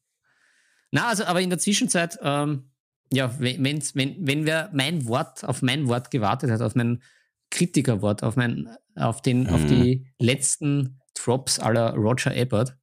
Na, 0.93 1.09
also, 1.09 1.25
aber 1.25 1.41
in 1.41 1.51
der 1.51 1.59
Zwischenzeit, 1.59 2.19
ähm, 2.23 2.71
ja, 3.13 3.39
wenn, 3.41 3.63
wenn's- 3.65 3.95
wenn, 3.97 4.25
wenn 4.27 4.47
wer 4.47 4.71
mein 4.73 5.07
Wort, 5.07 5.45
auf 5.45 5.63
mein 5.63 5.89
Wort 5.89 6.11
gewartet 6.11 6.51
hat, 6.51 6.61
auf 6.63 6.75
mein 6.75 7.03
Kritikerwort, 7.51 8.23
auf 8.23 8.37
mein, 8.37 8.69
auf 8.95 9.23
den, 9.23 9.49
auf 9.49 9.63
Mhm. 9.63 9.67
die 9.69 10.07
letzten 10.19 11.01
Drops 11.15 11.59
aller 11.59 11.95
Roger 11.95 12.35
Ebert, 12.35 12.77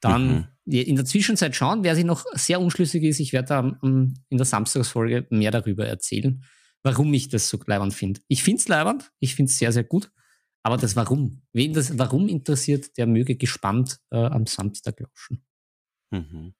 dann 0.00 0.48
Mhm. 0.66 0.72
in 0.72 0.96
der 0.96 1.04
Zwischenzeit 1.04 1.54
schauen, 1.54 1.84
wer 1.84 1.94
sich 1.94 2.04
noch 2.04 2.24
sehr 2.32 2.60
unschlüssig 2.60 3.02
ist, 3.04 3.20
ich 3.20 3.32
werde 3.32 3.48
da 3.48 3.78
in 3.82 4.14
der 4.30 4.44
Samstagsfolge 4.46 5.26
mehr 5.30 5.50
darüber 5.50 5.86
erzählen, 5.86 6.42
warum 6.82 7.12
ich 7.14 7.28
das 7.28 7.48
so 7.48 7.58
leibend 7.66 7.94
finde. 7.94 8.20
Ich 8.28 8.42
finde 8.42 8.60
es 8.60 8.68
leibend, 8.68 9.10
ich 9.20 9.34
finde 9.34 9.50
es 9.50 9.58
sehr, 9.58 9.72
sehr 9.72 9.84
gut, 9.84 10.10
aber 10.62 10.76
das 10.76 10.96
Warum, 10.96 11.42
wen 11.52 11.72
das 11.72 11.98
Warum 11.98 12.28
interessiert, 12.28 12.96
der 12.98 13.06
möge 13.06 13.36
gespannt 13.36 13.98
äh, 14.10 14.16
am 14.16 14.46
Samstag 14.46 14.98
lauschen. 15.00 15.44
Mhm. 16.10 16.54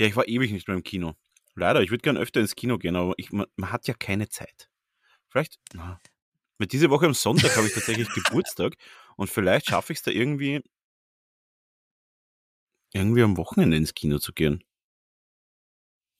Ja, 0.00 0.06
ich 0.06 0.16
war 0.16 0.26
ewig 0.28 0.50
nicht 0.52 0.66
mehr 0.68 0.76
im 0.76 0.82
Kino. 0.82 1.14
Leider, 1.54 1.82
ich 1.82 1.90
würde 1.90 2.02
gern 2.02 2.16
öfter 2.16 2.40
ins 2.40 2.54
Kino 2.56 2.78
gehen, 2.78 2.96
aber 2.96 3.14
ich, 3.16 3.32
man, 3.32 3.46
man 3.56 3.72
hat 3.72 3.86
ja 3.88 3.94
keine 3.94 4.28
Zeit. 4.28 4.68
Vielleicht, 5.28 5.58
na, 5.74 5.98
mit 6.58 6.72
diese 6.72 6.90
Woche 6.90 7.06
am 7.06 7.14
Sonntag 7.14 7.56
habe 7.56 7.66
ich 7.66 7.74
tatsächlich 7.74 8.08
Geburtstag 8.10 8.74
und 9.16 9.30
vielleicht 9.30 9.66
schaffe 9.66 9.92
ich 9.92 10.00
es 10.00 10.02
da 10.02 10.10
irgendwie, 10.10 10.62
irgendwie 12.92 13.22
am 13.22 13.36
Wochenende 13.36 13.76
ins 13.76 13.94
Kino 13.94 14.18
zu 14.18 14.32
gehen. 14.32 14.64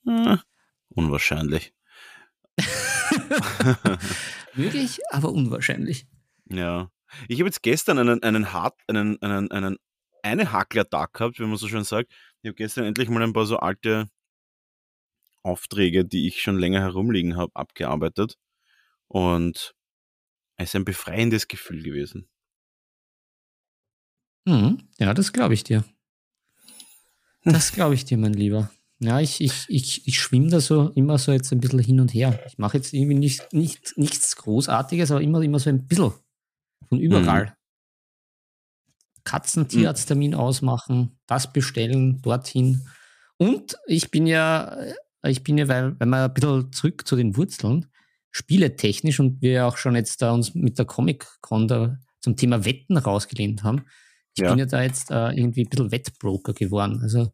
Hm, 0.04 0.40
unwahrscheinlich. 0.90 1.74
Möglich, 4.54 5.00
aber 5.10 5.30
unwahrscheinlich. 5.32 6.06
Ja. 6.46 6.90
Ich 7.28 7.40
habe 7.40 7.48
jetzt 7.48 7.62
gestern 7.62 7.98
einen, 7.98 8.22
einen 8.22 8.52
hart, 8.52 8.80
einen, 8.86 9.20
einen, 9.22 9.50
einen, 9.50 9.76
eine 10.22 10.52
Hackler-Tag 10.52 11.14
gehabt, 11.14 11.38
wie 11.38 11.44
man 11.44 11.56
so 11.56 11.68
schön 11.68 11.84
sagt. 11.84 12.12
Ich 12.42 12.48
habe 12.48 12.56
gestern 12.56 12.84
endlich 12.84 13.08
mal 13.08 13.22
ein 13.22 13.32
paar 13.32 13.46
so 13.46 13.58
alte 13.58 14.08
Aufträge, 15.42 16.04
die 16.04 16.26
ich 16.28 16.42
schon 16.42 16.58
länger 16.58 16.80
herumliegen 16.80 17.36
habe, 17.36 17.54
abgearbeitet. 17.54 18.36
Und 19.08 19.74
es 20.58 20.70
ist 20.70 20.76
ein 20.76 20.84
befreiendes 20.84 21.48
Gefühl 21.48 21.82
gewesen. 21.82 22.28
Mhm. 24.44 24.88
Ja, 24.98 25.14
das 25.14 25.32
glaube 25.32 25.54
ich 25.54 25.64
dir. 25.64 25.84
Das 27.44 27.72
glaube 27.72 27.94
ich 27.94 28.04
dir, 28.04 28.18
mein 28.18 28.34
Lieber. 28.34 28.70
Ja, 28.98 29.20
ich, 29.20 29.40
ich, 29.40 29.64
ich, 29.68 30.06
ich 30.06 30.20
schwimme 30.20 30.50
da 30.50 30.60
so 30.60 30.90
immer 30.90 31.16
so 31.16 31.32
jetzt 31.32 31.50
ein 31.52 31.60
bisschen 31.60 31.78
hin 31.78 32.00
und 32.00 32.12
her. 32.12 32.44
Ich 32.46 32.58
mache 32.58 32.76
jetzt 32.76 32.92
irgendwie 32.92 33.14
nicht, 33.14 33.52
nicht, 33.52 33.96
nichts 33.96 34.36
Großartiges, 34.36 35.12
aber 35.12 35.22
immer, 35.22 35.40
immer 35.40 35.60
so 35.60 35.70
ein 35.70 35.86
bisschen 35.86 36.12
von 36.88 36.98
überall. 36.98 37.56
Katzen, 39.24 39.68
Tierarzttermin 39.68 40.34
ausmachen, 40.34 41.16
das 41.26 41.52
bestellen, 41.52 42.20
dorthin. 42.20 42.86
Und 43.38 43.78
ich 43.86 44.10
bin 44.10 44.26
ja, 44.26 44.76
ich 45.22 45.42
bin 45.44 45.56
ja, 45.58 45.68
weil, 45.68 45.98
wenn 46.00 46.10
wir 46.10 46.24
ein 46.24 46.34
bisschen 46.34 46.72
zurück 46.72 47.06
zu 47.06 47.14
den 47.14 47.36
Wurzeln, 47.36 47.86
spieletechnisch 48.30 49.20
und 49.20 49.40
wir 49.42 49.66
auch 49.66 49.76
schon 49.76 49.94
jetzt 49.96 50.22
da 50.22 50.32
uns 50.32 50.54
mit 50.54 50.78
der 50.78 50.84
Comic-Con 50.86 51.68
da 51.68 51.98
zum 52.20 52.36
Thema 52.36 52.64
Wetten 52.64 52.96
rausgelehnt 52.96 53.62
haben, 53.62 53.84
ich 54.36 54.42
Ja. 54.42 54.50
bin 54.50 54.58
ja 54.58 54.66
da 54.66 54.82
jetzt 54.82 55.10
äh, 55.10 55.30
irgendwie 55.30 55.62
ein 55.64 55.68
bisschen 55.68 55.90
Wettbroker 55.90 56.52
geworden. 56.52 57.00
Also 57.02 57.32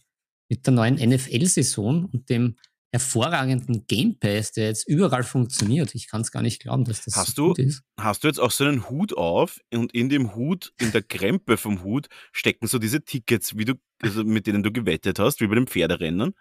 mit 0.49 0.67
der 0.67 0.73
neuen 0.75 0.95
NFL-Saison 0.97 2.05
und 2.07 2.29
dem 2.31 2.57
hervorragenden 2.93 3.87
Game 3.89 4.19
Pass, 4.21 4.53
der 4.53 4.67
jetzt 4.67 4.87
überall 4.89 5.25
funktioniert. 5.25 5.95
Ich 5.97 6.07
kann 6.09 6.21
es 6.21 6.31
gar 6.31 6.43
nicht 6.43 6.63
glauben, 6.63 6.85
dass 6.85 7.05
das 7.05 7.17
Hast 7.17 7.35
so 7.35 7.43
du- 7.43 7.49
gut 7.49 7.59
ist. 7.59 7.83
Hast 7.99 8.23
du 8.23 8.29
jetzt 8.29 8.39
auch 8.39 8.53
so 8.53 8.65
einen 8.65 8.89
Hut 8.89 9.17
auf 9.17 9.59
und 9.73 9.93
in 9.93 10.09
dem 10.09 10.35
Hut, 10.37 10.73
in 10.81 10.93
der 10.93 11.03
Krempe 11.03 11.57
vom 11.57 11.83
Hut, 11.83 12.07
stecken 12.33 12.69
so 12.69 12.79
diese 12.79 13.03
Tickets, 13.05 13.57
wie 13.59 13.65
du, 13.65 13.75
also 14.01 14.23
mit 14.23 14.47
denen 14.47 14.63
du 14.63 14.71
gewettet 14.71 15.19
hast, 15.19 15.41
wie 15.41 15.49
bei 15.49 15.57
den 15.57 15.67
Pferderennen? 15.67 16.35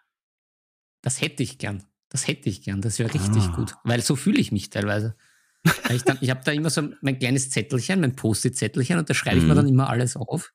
Das 1.01 1.21
hätte 1.21 1.41
ich 1.43 1.57
gern. 1.57 1.83
Das 2.13 2.27
hätte 2.27 2.47
ich 2.47 2.61
gern. 2.61 2.79
Das 2.79 2.97
wäre 2.99 3.13
richtig 3.13 3.43
Ah. 3.43 3.55
gut. 3.55 3.73
Weil 3.83 4.01
so 4.01 4.15
fühle 4.15 4.39
ich 4.39 4.51
mich 4.53 4.69
teilweise. 4.69 5.15
Ich, 5.89 6.03
ich 6.21 6.29
habe 6.29 6.41
da 6.45 6.51
immer 6.53 6.69
so 6.69 6.89
mein 7.01 7.19
kleines 7.19 7.49
Zettelchen, 7.49 7.99
mein 8.01 8.15
Post-it-Zettelchen 8.15 8.97
und 8.99 9.09
da 9.09 9.13
schreibe 9.13 9.37
ich 9.39 9.43
mir 9.43 9.51
Mhm. 9.53 9.57
dann 9.57 9.67
immer 9.67 9.89
alles 9.89 10.15
auf. 10.15 10.53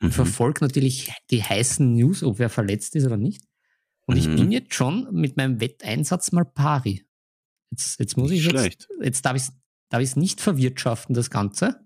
Und 0.00 0.08
Mhm. 0.08 0.12
verfolge 0.12 0.64
natürlich 0.64 1.12
die 1.30 1.42
heißen 1.42 1.92
News, 1.94 2.22
ob 2.22 2.38
wer 2.38 2.48
verletzt 2.48 2.94
ist 2.96 3.04
oder 3.04 3.16
nicht. 3.18 3.44
Und 4.06 4.16
ich 4.16 4.28
Mhm. 4.28 4.36
bin 4.36 4.52
jetzt 4.52 4.74
schon 4.74 5.08
mit 5.12 5.36
meinem 5.36 5.60
Wetteinsatz 5.60 6.32
mal 6.32 6.44
pari. 6.44 7.04
Jetzt, 7.70 7.98
jetzt 8.00 8.16
muss 8.16 8.30
Nicht 8.30 8.40
ich 8.40 8.46
jetzt, 8.46 8.60
schlecht. 8.60 8.88
jetzt 9.02 9.24
darf 9.26 9.36
ich 9.36 9.42
es 9.42 9.52
darf 9.90 10.00
ich's 10.02 10.16
nicht 10.16 10.40
verwirtschaften, 10.40 11.14
das 11.14 11.28
Ganze, 11.30 11.80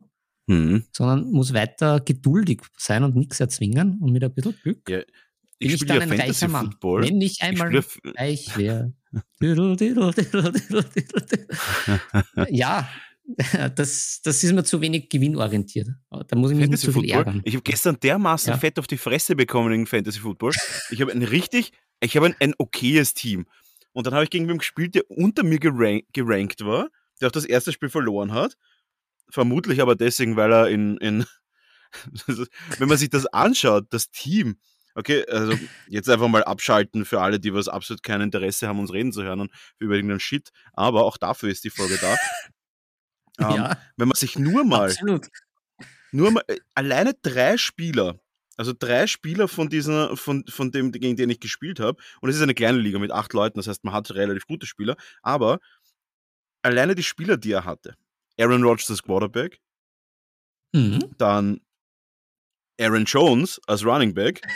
Mhm. 0.47 0.85
sondern 0.93 1.31
muss 1.33 1.53
weiter 1.55 2.01
geduldig 2.01 2.63
sein 2.77 3.03
und 3.03 3.17
nichts 3.17 3.41
erzwingen 3.41 3.99
und 4.01 4.13
mit 4.13 4.23
ein 4.23 4.33
bisschen 4.33 4.55
Glück 4.63 4.89
Ja, 4.89 5.01
bin 5.59 5.69
Ich 5.69 5.75
ich 5.75 5.81
spiele 5.81 6.01
dann 6.01 6.09
ja 6.09 6.13
ein 6.15 6.19
Fantasy 6.21 6.45
reicher 6.45 6.53
Mann. 6.53 6.67
Football. 6.73 7.03
Wenn 7.05 7.21
ich 7.21 7.33
Ich 7.33 7.43
einmal 7.43 7.75
f- 7.77 8.01
reich 8.05 8.57
wäre. 8.57 8.93
Ja, 12.51 12.89
das, 13.75 14.21
das 14.23 14.45
ist 14.45 14.53
mir 14.53 14.65
zu 14.65 14.81
wenig 14.81 15.09
gewinnorientiert. 15.09 15.89
Da 16.29 16.37
muss 16.37 16.53
ich 16.53 16.57
mich 16.57 16.69
nicht 16.69 16.81
so 16.81 16.93
viel 16.93 17.11
ärgern. 17.11 17.41
Ich 17.45 17.55
habe 17.55 17.63
gestern 17.63 17.99
dermaßen 18.01 18.53
Ja. 18.53 18.59
fett 18.59 18.79
auf 18.79 18.87
die 18.87 18.99
Fresse 18.99 19.35
bekommen 19.35 19.73
in 19.73 19.87
Fantasy 19.87 20.21
Football. 20.21 20.53
Ich 20.91 21.01
habe 21.01 21.13
ein 21.13 21.23
richtig, 21.23 21.73
ich 22.01 22.17
habe 22.17 22.27
ein, 22.27 22.37
ein 22.41 22.55
okayes 22.59 23.15
Team. 23.15 23.47
Und 23.93 24.07
dann 24.07 24.15
habe 24.15 24.25
ich 24.25 24.31
gegen 24.31 24.49
wen 24.49 24.59
gespielt, 24.59 24.95
der 24.95 25.11
unter 25.11 25.43
mir 25.43 25.59
gerank, 25.59 26.05
gerankt 26.13 26.65
war, 26.65 26.89
der 27.21 27.29
auch 27.29 27.33
das 27.33 27.47
erste 27.47 27.73
Spiel 27.73 27.89
verloren 27.89 28.33
hat. 28.33 28.57
Vermutlich 29.31 29.81
aber 29.81 29.97
deswegen, 29.97 30.37
weil 30.37 30.53
er 30.53 30.69
in, 30.69 30.99
in 30.99 31.25
wenn 32.79 32.89
man 32.89 32.99
sich 32.99 33.11
das 33.11 33.27
anschaut, 33.27 33.87
das 33.91 34.11
Team, 34.11 34.59
okay, 34.97 35.25
also 35.29 35.53
jetzt 35.89 36.09
einfach 36.11 36.29
mal 36.29 36.43
abschalten 36.43 37.05
für 37.05 37.21
alle, 37.21 37.39
die 37.39 37.55
was 37.55 37.69
absolut 37.69 38.03
kein 38.03 38.21
Interesse 38.21 38.67
haben, 38.67 38.81
uns 38.81 38.93
reden 38.93 39.13
zu 39.13 39.23
hören 39.23 39.41
und 39.41 39.53
über 39.79 39.95
irgendeinen 39.95 40.21
Shit, 40.21 40.51
aber 40.73 41.05
auch 41.05 41.17
dafür 41.19 41.51
ist 41.51 41.63
die 41.65 41.71
Folge 41.71 41.99
da. 42.01 42.17
Ähm, 43.39 43.51
ja, 43.51 43.79
Wenn 43.99 44.09
man 44.09 44.17
sich 44.17 44.39
nur 44.39 44.65
mal 44.65 44.87
absolut. 44.89 45.27
nur 46.11 46.31
mal, 46.31 46.43
äh, 46.47 46.57
alleine 46.75 47.13
drei 47.21 47.59
Spieler, 47.59 48.19
also 48.57 48.73
drei 48.73 49.07
Spieler 49.07 49.47
von 49.47 49.69
diesen, 49.69 50.17
von, 50.17 50.43
von 50.49 50.71
dem, 50.71 50.91
gegen 50.91 51.17
den 51.17 51.29
ich 51.29 51.39
gespielt 51.39 51.79
habe, 51.79 52.03
und 52.23 52.31
es 52.31 52.37
ist 52.37 52.41
eine 52.43 52.55
kleine 52.55 52.79
Liga 52.79 52.99
mit 52.99 53.11
acht 53.13 53.35
Leuten, 53.35 53.59
das 53.59 53.67
heißt, 53.69 53.85
man 53.85 53.93
hat 53.93 54.11
relativ 54.15 54.47
gute 54.47 54.65
Spieler, 54.65 54.97
aber 55.21 55.59
alleine 56.63 56.95
die 56.95 57.03
Spieler, 57.03 57.37
die 57.37 57.53
er 57.53 57.67
hatte. 57.67 57.95
Aaron 58.41 58.63
Rodgers 58.65 58.91
als 58.91 59.03
Quarterback, 59.03 59.61
Mhm. 60.73 61.15
dann 61.19 61.61
Aaron 62.81 63.05
Jones 63.05 63.61
als 63.67 63.85
Running 63.85 64.15
Back, 64.15 64.41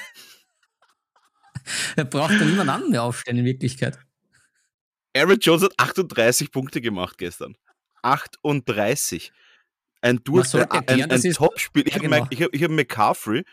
Er 1.96 2.04
braucht 2.04 2.32
dann 2.32 2.48
niemand 2.48 2.70
anderen 2.70 2.90
mehr 2.90 3.02
aufstellen 3.02 3.38
in 3.38 3.44
Wirklichkeit. 3.44 3.98
Aaron 5.16 5.38
Jones 5.38 5.62
hat 5.62 5.72
38 5.76 6.52
Punkte 6.52 6.80
gemacht 6.80 7.18
gestern. 7.18 7.56
38. 8.02 9.32
Ein, 10.02 10.22
Durch, 10.24 10.48
sollte 10.48 10.88
ein, 10.88 11.10
ein, 11.10 11.32
Top-Spiel. 11.32 11.82
Ich 11.86 11.94
Ja, 11.94 12.00
habe 12.00 12.08
genau. 12.08 12.26
ich 12.30 12.42
hab, 12.42 12.54
hab 12.54 12.70
McCaffrey 12.70 13.44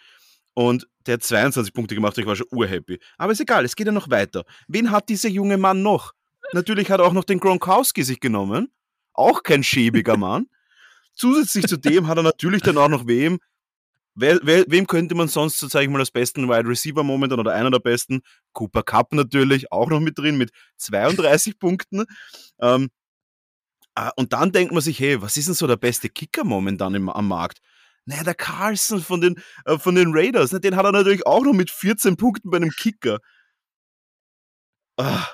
und 0.54 0.88
der 1.06 1.16
hat 1.16 1.24
22 1.24 1.74
Punkte 1.74 1.96
gemacht 1.96 2.18
ich 2.18 2.26
war 2.26 2.36
schon 2.36 2.48
urhappy. 2.52 3.00
Aber 3.18 3.32
ist 3.32 3.42
egal, 3.42 3.66
es 3.66 3.76
geht 3.76 3.88
ja 3.88 3.94
noch 3.94 4.10
weiter. 4.10 4.46
Wen 4.68 4.92
hat 4.92 5.10
dieser 5.10 5.30
junge 5.30 5.58
Mann 5.58 5.82
noch? 5.82 6.14
Natürlich 6.54 6.90
hat 6.90 7.02
er 7.02 7.06
auch 7.06 7.14
noch 7.14 7.26
den 7.26 7.40
Gronkowski 7.40 8.04
sich 8.04 8.20
genommen. 8.20 8.72
Auch 9.14 9.44
kein 9.44 9.64
schäbiger 9.64 10.16
Mann. 10.36 10.48
Zusätzlich 11.14 11.68
zu 11.68 11.78
dem 11.78 12.08
hat 12.08 12.18
er 12.18 12.24
natürlich 12.24 12.62
dann 12.62 12.78
auch 12.78 12.90
noch 12.90 13.08
wem. 13.08 13.40
Wer, 14.20 14.40
wer, 14.42 14.66
wem 14.68 14.88
könnte 14.88 15.14
man 15.14 15.28
sonst, 15.28 15.60
so 15.60 15.68
sage 15.68 15.86
ich 15.86 15.92
mal, 15.92 16.00
als 16.00 16.10
besten 16.10 16.50
Wide 16.50 16.68
Receiver 16.68 17.04
momentan 17.04 17.40
oder 17.40 17.54
einer 17.54 17.70
der 17.70 17.78
besten? 17.78 18.22
Cooper 18.54 18.82
Cup 18.82 19.14
natürlich, 19.14 19.72
auch 19.72 19.90
noch 19.90 20.00
mit 20.00 20.18
drin 20.18 20.38
mit 20.40 20.52
32 20.78 21.60
Punkten. 21.60 22.04
Ähm, 22.60 22.90
ah, 23.94 24.12
und 24.16 24.34
dann 24.34 24.52
denkt 24.52 24.74
man 24.74 24.82
sich, 24.82 25.00
hey, 25.00 25.22
was 25.22 25.38
ist 25.38 25.48
denn 25.48 25.54
so 25.54 25.68
der 25.68 25.78
beste 25.78 26.10
Kicker 26.10 26.44
momentan 26.44 26.96
im, 26.96 27.10
am 27.10 27.28
Markt? 27.28 27.60
Naja, 28.06 28.24
der 28.24 28.34
Carlson 28.34 29.02
von 29.02 29.22
den, 29.22 29.40
äh, 29.66 29.78
von 29.78 29.94
den 29.94 30.12
Raiders, 30.12 30.52
ne, 30.52 30.60
den 30.60 30.76
hat 30.76 30.86
er 30.86 30.94
natürlich 30.94 31.28
auch 31.28 31.44
noch 31.44 31.54
mit 31.54 31.70
14 31.70 32.18
Punkten 32.18 32.50
bei 32.50 32.58
einem 32.58 32.72
Kicker. 32.72 33.20
Ah. 34.98 35.28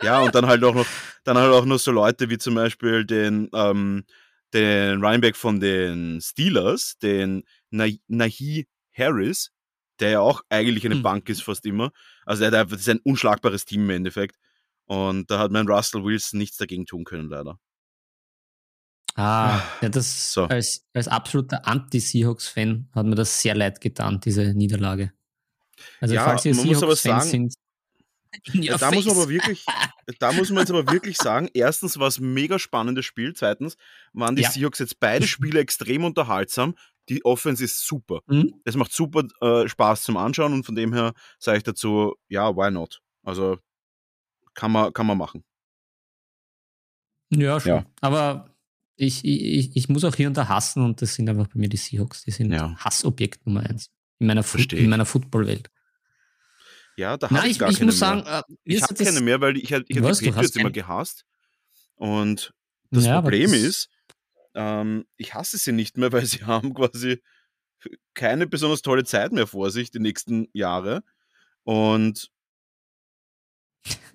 Ja, 0.00 0.20
und 0.20 0.34
dann 0.34 0.46
halt 0.46 0.62
auch 0.64 0.74
noch, 0.74 0.86
dann 1.24 1.36
halt 1.36 1.52
auch 1.52 1.64
noch 1.64 1.78
so 1.78 1.90
Leute 1.90 2.30
wie 2.30 2.38
zum 2.38 2.54
Beispiel 2.54 3.04
den, 3.04 3.50
ähm, 3.52 4.04
den 4.54 5.04
Running 5.04 5.20
Back 5.20 5.36
von 5.36 5.60
den 5.60 6.20
Steelers, 6.22 6.98
den 6.98 7.42
Nahi 7.70 8.66
Harris, 8.92 9.50
der 10.00 10.10
ja 10.10 10.20
auch 10.20 10.42
eigentlich 10.48 10.84
eine 10.86 10.96
Hm. 10.96 11.02
Bank 11.02 11.28
ist 11.28 11.42
fast 11.42 11.64
immer. 11.66 11.90
Also 12.24 12.48
der, 12.48 12.64
das 12.64 12.80
ist 12.80 12.88
ein 12.88 13.00
unschlagbares 13.00 13.64
Team 13.64 13.82
im 13.84 13.90
Endeffekt. 13.90 14.36
Und 14.86 15.30
da 15.30 15.38
hat 15.38 15.50
mein 15.50 15.68
Russell 15.68 16.02
Wilson 16.04 16.38
nichts 16.38 16.56
dagegen 16.56 16.86
tun 16.86 17.04
können, 17.04 17.28
leider. 17.28 17.58
Ah, 19.16 19.60
ja, 19.80 19.88
das 19.88 20.32
So. 20.32 20.44
als, 20.44 20.86
als 20.94 21.08
absoluter 21.08 21.66
Anti-Seahawks-Fan 21.66 22.88
hat 22.94 23.06
mir 23.06 23.16
das 23.16 23.42
sehr 23.42 23.54
leid 23.56 23.80
getan, 23.80 24.20
diese 24.20 24.54
Niederlage. 24.54 25.12
Also 26.00 26.14
Ja, 26.14 26.24
falls 26.24 26.44
ihr 26.44 26.54
Seahawks-Fans 26.54 27.30
sind, 27.30 27.54
da 28.78 28.92
muss 28.92 29.06
man 29.06 29.16
aber 29.16 29.28
wirklich, 29.28 29.64
da 30.20 30.32
muss 30.32 30.50
man 30.50 30.58
jetzt 30.60 30.70
aber 30.70 30.90
wirklich 30.92 31.16
sagen, 31.16 31.48
erstens 31.54 31.98
war 31.98 32.06
es 32.08 32.18
ein 32.18 32.32
mega 32.32 32.58
spannendes 32.58 33.06
Spiel, 33.06 33.34
zweitens 33.34 33.76
waren 34.12 34.36
die 34.36 34.42
Ja. 34.42 34.50
Seahawks 34.50 34.78
jetzt 34.78 35.00
beide 35.00 35.26
Spiele 35.26 35.58
extrem 35.60 36.04
unterhaltsam. 36.04 36.76
Die 37.08 37.24
Offense 37.24 37.64
ist 37.64 37.86
super. 37.86 38.20
Mhm. 38.26 38.60
Es 38.64 38.76
macht 38.76 38.92
super 38.92 39.24
äh, 39.40 39.68
Spaß 39.68 40.02
zum 40.02 40.16
Anschauen 40.16 40.52
und 40.52 40.64
von 40.64 40.74
dem 40.74 40.92
her 40.92 41.14
sage 41.38 41.58
ich 41.58 41.64
dazu, 41.64 42.14
ja, 42.28 42.54
why 42.54 42.70
not? 42.70 43.00
Also 43.22 43.58
kann 44.54 44.72
man, 44.72 44.92
kann 44.92 45.06
man 45.06 45.16
machen. 45.18 45.44
Ja, 47.30 47.60
schon. 47.60 47.70
Ja. 47.72 47.86
Aber 48.00 48.54
ich, 48.96 49.24
ich, 49.24 49.76
ich 49.76 49.88
muss 49.88 50.04
auch 50.04 50.14
hier 50.14 50.28
und 50.28 50.36
da 50.36 50.48
hassen 50.48 50.82
und 50.82 51.00
das 51.02 51.14
sind 51.14 51.28
einfach 51.28 51.46
bei 51.46 51.58
mir 51.58 51.68
die 51.68 51.76
Seahawks. 51.76 52.24
Die 52.24 52.30
sind 52.30 52.52
Ja. 52.52 52.74
Hassobjekt 52.76 53.46
Nummer 53.46 53.60
eins 53.68 53.90
in 54.18 54.26
meiner, 54.26 54.44
in 54.54 54.78
ich. 54.78 54.88
meiner 54.88 55.06
Footballwelt. 55.06 55.70
Ja, 56.96 57.16
da 57.16 57.30
habe 57.30 57.46
ich, 57.46 57.52
ich, 57.52 57.58
gar 57.60 57.70
ich 57.70 57.76
keine 57.78 57.86
muss 57.86 58.00
mehr. 58.00 58.08
sagen, 58.24 58.26
äh, 58.26 58.42
ich 58.64 58.82
habe 58.82 58.94
keine 58.94 59.20
mehr, 59.20 59.40
weil 59.40 59.56
ich, 59.56 59.70
ich 59.70 60.02
Was, 60.02 60.16
habe 60.18 60.24
die 60.24 60.30
Patriots 60.32 60.56
immer 60.56 60.70
gehasst. 60.72 61.24
Und 61.94 62.52
das 62.90 63.04
Ja, 63.04 63.20
Problem 63.20 63.52
ist, 63.52 63.88
ähm, 64.58 65.06
ich 65.16 65.34
hasse 65.34 65.56
sie 65.56 65.72
nicht 65.72 65.96
mehr, 65.96 66.12
weil 66.12 66.26
sie 66.26 66.44
haben 66.44 66.74
quasi 66.74 67.22
keine 68.14 68.48
besonders 68.48 68.82
tolle 68.82 69.04
Zeit 69.04 69.32
mehr 69.32 69.46
vor 69.46 69.70
sich, 69.70 69.90
die 69.92 70.00
nächsten 70.00 70.48
Jahre. 70.52 71.04
Und 71.62 72.30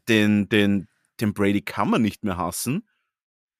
den, 0.09 0.49
den, 0.49 0.89
den 1.21 1.33
Brady 1.33 1.61
kann 1.61 1.89
man 1.89 2.01
nicht 2.01 2.23
mehr 2.25 2.35
hassen. 2.37 2.87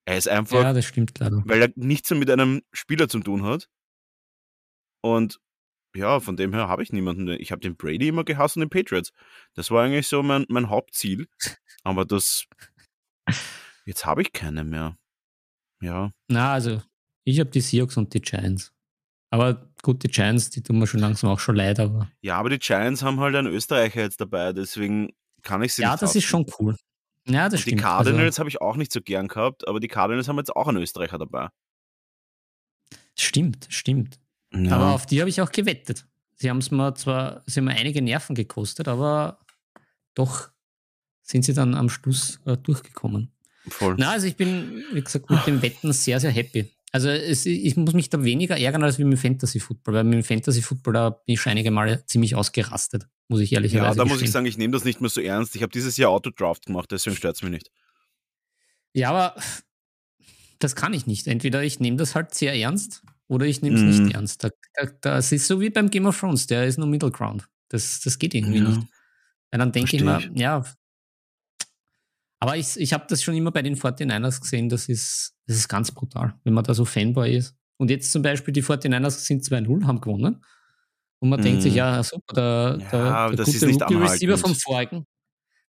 Er 0.06 0.18
ist 0.18 0.28
einfach, 0.28 0.62
Ja, 0.62 0.74
das 0.74 0.86
stimmt 0.86 1.18
leider. 1.20 1.42
weil 1.46 1.62
er 1.62 1.72
nichts 1.76 2.10
mehr 2.10 2.20
mit 2.20 2.30
einem 2.30 2.62
Spieler 2.74 3.08
zu 3.08 3.20
tun 3.22 3.44
hat. 3.44 3.70
Und 5.02 5.40
ja, 5.96 6.20
von 6.20 6.36
dem 6.36 6.54
her 6.54 6.68
habe 6.68 6.84
ich 6.84 6.92
niemanden. 6.92 7.30
Ich 7.30 7.52
habe 7.52 7.62
den 7.62 7.78
Brady 7.78 8.10
immer 8.10 8.26
gehasst 8.26 8.58
und 8.58 8.62
den 8.62 8.70
Patriots. 8.70 9.14
Das 9.54 9.72
war 9.72 9.84
eigentlich 9.86 10.08
so 10.08 10.22
mein, 10.24 10.46
mein 10.50 10.70
Hauptziel. 10.70 11.28
Aber 11.84 12.04
das. 12.04 12.46
Jetzt 13.86 14.06
habe 14.06 14.22
ich 14.22 14.34
keine 14.34 14.64
mehr. 14.64 14.98
Ja. 15.84 16.12
Na, 16.30 16.54
also 16.54 16.82
ich 17.26 17.40
habe 17.40 17.50
die 17.50 17.62
Seahawks 17.62 17.98
und 17.98 18.14
die 18.14 18.22
Giants. 18.22 18.74
Aber 19.30 19.72
gut, 19.82 20.04
die 20.04 20.08
Giants, 20.08 20.50
die 20.52 20.62
tun 20.62 20.80
mir 20.80 20.88
schon 20.88 21.00
langsam 21.00 21.30
auch 21.30 21.40
schon 21.40 21.56
leid, 21.56 21.80
aber 21.80 22.10
Ja, 22.22 22.38
aber 22.38 22.50
die 22.50 22.60
Giants 22.60 23.02
haben 23.04 23.20
halt 23.20 23.36
einen 23.36 23.52
Österreicher 23.52 24.02
jetzt 24.02 24.22
dabei, 24.22 24.54
deswegen 24.54 25.12
kann 25.42 25.62
ich 25.64 25.74
sie 25.74 25.82
ja, 25.82 25.92
nicht 25.92 26.04
das 26.04 26.16
ist 26.16 26.24
schon 26.24 26.46
cool. 26.60 26.78
Ja, 27.28 27.46
das 27.50 27.54
Und 27.54 27.58
die 27.66 27.70
stimmt. 27.72 27.82
Cardinals 27.82 28.26
Also, 28.26 28.40
habe 28.40 28.50
ich 28.50 28.62
auch 28.62 28.76
nicht 28.76 28.92
so 28.94 29.02
gern 29.02 29.28
gehabt, 29.28 29.68
aber 29.68 29.80
die 29.80 29.88
Cardinals 29.88 30.28
haben 30.28 30.38
jetzt 30.38 30.56
auch 30.56 30.68
einen 30.68 30.82
Österreicher 30.82 31.18
dabei. 31.18 31.50
stimmt, 33.18 33.68
stimmt. 33.70 34.20
Aber 34.52 34.94
auf 34.94 35.06
die 35.08 35.20
habe 35.20 35.30
ich 35.30 35.42
auch 35.42 35.52
gewettet. 35.52 36.06
Sie 36.36 36.50
haben 36.50 36.60
es 36.60 36.70
mir 36.70 36.94
zwar, 36.96 37.42
sie 37.48 37.60
haben 37.60 37.66
mir 37.66 37.76
einige 37.76 38.02
Nerven 38.02 38.36
gekostet, 38.36 38.88
aber 38.88 39.40
doch 40.14 40.50
sind 41.24 41.44
sie 41.44 41.54
dann 41.54 41.74
am 41.74 41.90
Schluss 41.90 42.40
äh, 42.46 42.58
durchgekommen. 42.58 43.33
Voll. 43.70 43.96
Na, 43.98 44.12
also 44.12 44.28
ich 44.28 44.36
bin, 44.36 44.84
wie 44.94 45.02
gesagt, 45.04 45.30
mit 45.30 45.46
dem 45.48 45.62
Wetten 45.62 45.92
sehr, 45.94 46.20
sehr 46.20 46.32
happy. 46.32 46.70
Also 46.92 47.10
es, 47.10 47.46
ich 47.48 47.76
muss 47.76 47.94
mich 47.94 48.10
da 48.10 48.24
weniger 48.24 48.56
ärgern 48.58 48.84
als 48.84 49.00
mit 49.00 49.08
dem 49.08 49.18
Fantasy 49.18 49.60
Football, 49.60 49.96
weil 49.96 50.04
mit 50.04 50.14
dem 50.14 50.24
Fantasy 50.24 50.62
Football 50.62 50.94
da 50.94 51.10
bin 51.10 51.34
ich 51.34 51.42
schon 51.42 51.52
einige 51.52 51.72
Male 51.72 52.06
ziemlich 52.06 52.36
ausgerastet, 52.36 53.08
muss 53.30 53.40
ich 53.40 53.52
ehrlicherweise 53.54 53.88
Ja, 53.88 53.96
da 53.96 54.04
muss 54.06 54.14
ich 54.18 54.20
gestehen. 54.26 54.32
sagen, 54.34 54.46
ich 54.46 54.58
nehme 54.60 54.74
das 54.74 54.84
nicht 54.84 55.02
mehr 55.02 55.10
so 55.10 55.20
ernst. 55.20 55.56
Ich 55.56 55.64
habe 55.64 55.72
dieses 55.72 55.98
Jahr 55.98 56.12
Autodraft 56.12 56.68
gemacht, 56.68 56.92
deswegen 56.92 57.16
stört 57.16 57.36
es 57.38 57.42
mich 57.42 57.52
nicht. 57.52 57.72
Ja, 58.94 59.10
aber 59.10 59.36
das 60.60 60.76
kann 60.76 60.94
ich 60.94 61.08
nicht. 61.08 61.26
Entweder 61.28 61.64
ich 61.64 61.80
nehme 61.80 61.98
das 61.98 62.14
halt 62.16 62.34
sehr 62.36 62.54
ernst 62.56 63.02
oder 63.28 63.46
ich 63.48 63.62
nehme 63.64 63.76
es 63.76 63.82
Mhm. 63.82 64.04
nicht 64.06 64.14
ernst. 64.16 64.44
Da, 64.44 64.50
da, 64.76 64.86
das 65.02 65.32
ist 65.32 65.48
so 65.48 65.60
wie 65.60 65.72
beim 65.72 65.90
Game 65.90 66.06
of 66.06 66.20
Thrones, 66.20 66.46
der 66.48 66.66
ist 66.66 66.78
nur 66.78 66.88
Middle 66.88 67.12
Ground. 67.12 67.48
Das, 67.70 68.02
das 68.02 68.20
geht 68.20 68.36
irgendwie 68.36 68.60
Ja. 68.60 68.70
nicht. 68.70 68.82
Weil 69.52 69.60
dann 69.60 69.72
denke 69.72 69.96
ich 69.96 70.04
mir, 70.04 70.30
ja. 70.36 70.64
Aber 72.44 72.58
ich, 72.58 72.78
ich 72.78 72.92
habe 72.92 73.06
das 73.08 73.24
schon 73.24 73.36
immer 73.36 73.52
bei 73.52 73.62
den 73.62 73.78
49ers 73.78 74.42
gesehen, 74.42 74.68
das 74.68 74.90
ist, 74.90 75.34
das 75.48 75.56
ist 75.56 75.70
ganz 75.70 75.92
brutal, 75.92 76.34
wenn 76.44 76.54
man 76.54 76.66
da 76.66 76.74
so 76.74 76.84
Fanboy 76.84 77.38
ist. 77.38 77.56
Und 77.78 77.90
jetzt 77.90 78.12
zum 78.12 78.22
Beispiel 78.22 78.54
die 78.54 78.62
49ers 78.64 79.12
sind 79.26 79.44
2-0, 79.46 79.86
haben 79.86 80.02
gewonnen. 80.02 80.44
Und 81.20 81.30
man 81.30 81.42
denkt 81.42 81.62
sich, 81.62 81.72
Mhm. 81.72 81.78
ja, 81.78 82.04
super, 82.04 82.34
der, 82.36 82.78
Ja, 82.82 82.90
der, 82.90 83.28
der 83.30 83.36
das 83.38 83.48
ist 83.56 83.62
gute 83.66 83.86
Rookie-Receiver 83.86 84.38
vom 84.38 84.56
vorigen. 84.56 85.06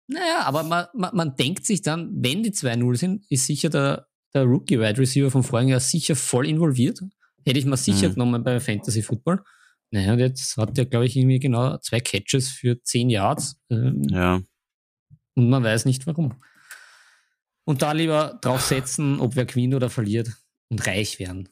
Naja, 0.07 0.41
aber 0.45 0.61
man, 0.61 0.85
man, 0.93 1.15
man 1.15 1.35
denkt 1.35 1.65
sich 1.65 1.81
dann, 1.81 2.11
wenn 2.23 2.43
die 2.43 2.51
2-0 2.51 2.95
sind, 2.97 3.25
ist 3.31 3.47
sicher 3.47 3.69
der, 3.69 4.07
der 4.35 4.43
Rookie-Wide 4.43 4.99
Receiver 4.99 5.31
vom 5.31 5.43
vorigen 5.43 5.69
Jahr 5.69 5.79
sicher 5.79 6.15
voll 6.15 6.47
involviert. 6.47 6.99
Hätte 7.47 7.57
ich 7.57 7.65
mal 7.65 7.77
sicher 7.77 8.09
Mhm. 8.09 8.13
genommen 8.13 8.43
bei 8.43 8.59
Fantasy 8.59 9.01
Football. 9.01 9.43
Naja, 9.89 10.13
und 10.13 10.19
jetzt 10.19 10.55
hat 10.55 10.77
der, 10.77 10.85
glaube 10.85 11.07
ich, 11.07 11.15
irgendwie 11.15 11.39
genau 11.39 11.77
zwei 11.79 11.99
Catches 11.99 12.49
für 12.49 12.79
10 12.83 13.09
Yards. 13.09 13.59
Ähm, 13.71 14.03
Ja. 14.07 14.39
und 15.35 15.49
man 15.49 15.63
weiß 15.63 15.85
nicht 15.85 16.05
warum. 16.05 16.35
Und 17.69 17.83
da 17.83 17.91
lieber 17.91 18.39
draufsetzen, 18.41 19.19
ob 19.19 19.35
wer 19.35 19.45
gewinnt 19.45 19.75
oder 19.75 19.91
verliert 19.91 20.31
und 20.69 20.87
reich 20.87 21.19
werden. 21.19 21.49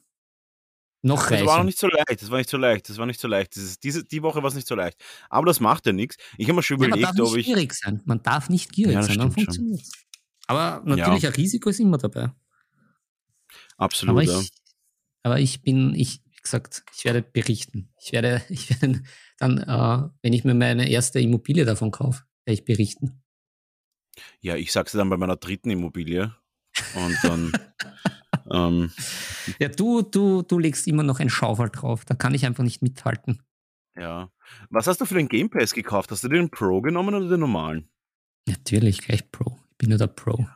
Noch 1.00 1.28
Das 1.28 1.44
war 1.44 1.58
noch 1.58 1.64
nicht 1.64 1.78
so 1.78 1.86
leicht, 1.86 2.20
das 2.20 2.28
war 2.28 2.38
nicht 2.38 2.50
so 2.50 2.56
leicht, 2.56 2.88
das 2.88 2.98
war 2.98 3.06
nicht 3.06 3.20
so 3.20 3.28
leicht. 3.28 3.54
Dieses, 3.54 3.78
diese, 3.78 4.02
die 4.04 4.20
Woche 4.24 4.42
war 4.42 4.48
es 4.48 4.56
nicht 4.56 4.66
so 4.66 4.74
leicht. 4.74 5.00
Aber 5.30 5.46
das 5.46 5.60
macht 5.60 5.86
ja 5.86 5.92
nichts. 5.92 6.16
Ich 6.36 6.48
habe 6.48 6.56
mir 6.56 6.64
schon 6.64 6.82
Ja, 6.82 6.88
man 6.88 7.00
darf 7.00 7.12
überlegt, 7.12 7.20
ob 7.20 7.36
nicht 7.36 7.46
ich. 7.46 7.54
gierig 7.54 7.72
sein. 7.72 8.02
Man 8.04 8.20
darf 8.24 8.50
nicht 8.50 8.72
gierig 8.72 8.94
Ja, 8.94 8.98
das 8.98 9.06
sein, 9.06 9.18
dann 9.18 9.30
funktioniert 9.30 9.80
Aber 10.48 10.82
natürlich, 10.84 11.24
ein 11.24 11.34
Risiko 11.34 11.70
ist 11.70 11.78
immer 11.78 11.98
dabei. 11.98 12.32
Absolut, 13.76 14.10
Aber 14.10 14.22
ja. 14.24 14.40
ich, 14.40 14.50
aber 15.22 15.38
ich 15.38 15.62
bin, 15.62 15.94
ich, 15.94 16.20
wie 16.32 16.40
gesagt, 16.42 16.82
ich 16.96 17.04
werde 17.04 17.22
berichten. 17.22 17.92
Ich 18.02 18.10
werde, 18.10 18.42
ich 18.48 18.70
werde 18.70 19.04
dann, 19.38 19.58
äh, 19.58 20.08
wenn 20.22 20.32
ich 20.32 20.42
mir 20.42 20.54
meine 20.54 20.88
erste 20.90 21.20
Immobilie 21.20 21.64
davon 21.64 21.92
kaufe, 21.92 22.24
werde 22.44 22.58
ich 22.60 22.64
berichten. 22.64 23.22
Ja, 24.40 24.56
ich 24.56 24.72
sag's 24.72 24.92
dir 24.92 24.98
dann 24.98 25.10
bei 25.10 25.16
meiner 25.16 25.36
dritten 25.36 25.70
Immobilie. 25.70 26.34
Und 26.94 27.16
dann. 27.22 27.52
ähm, 28.52 28.92
Ja, 29.58 29.68
du, 29.68 30.02
du, 30.02 30.42
du 30.42 30.58
legst 30.58 30.86
immer 30.86 31.02
noch 31.02 31.20
ein 31.20 31.30
Schaufel 31.30 31.70
drauf. 31.70 32.04
Da 32.04 32.14
kann 32.14 32.34
ich 32.34 32.46
einfach 32.46 32.64
nicht 32.64 32.82
mithalten. 32.82 33.42
ja. 33.96 34.30
Was 34.70 34.86
hast 34.86 35.00
du 35.00 35.04
für 35.04 35.14
den 35.14 35.28
Game 35.28 35.50
Pass 35.50 35.74
gekauft? 35.74 36.10
Hast 36.10 36.24
du 36.24 36.28
den 36.28 36.48
Pro 36.50 36.80
genommen 36.80 37.14
oder 37.14 37.28
den 37.28 37.40
normalen? 37.40 37.88
Natürlich, 38.46 39.02
gleich 39.02 39.30
Pro. 39.30 39.58
Ich 39.72 39.76
bin 39.76 39.90
nur 39.90 39.98
der 39.98 40.06
Pro. 40.06 40.46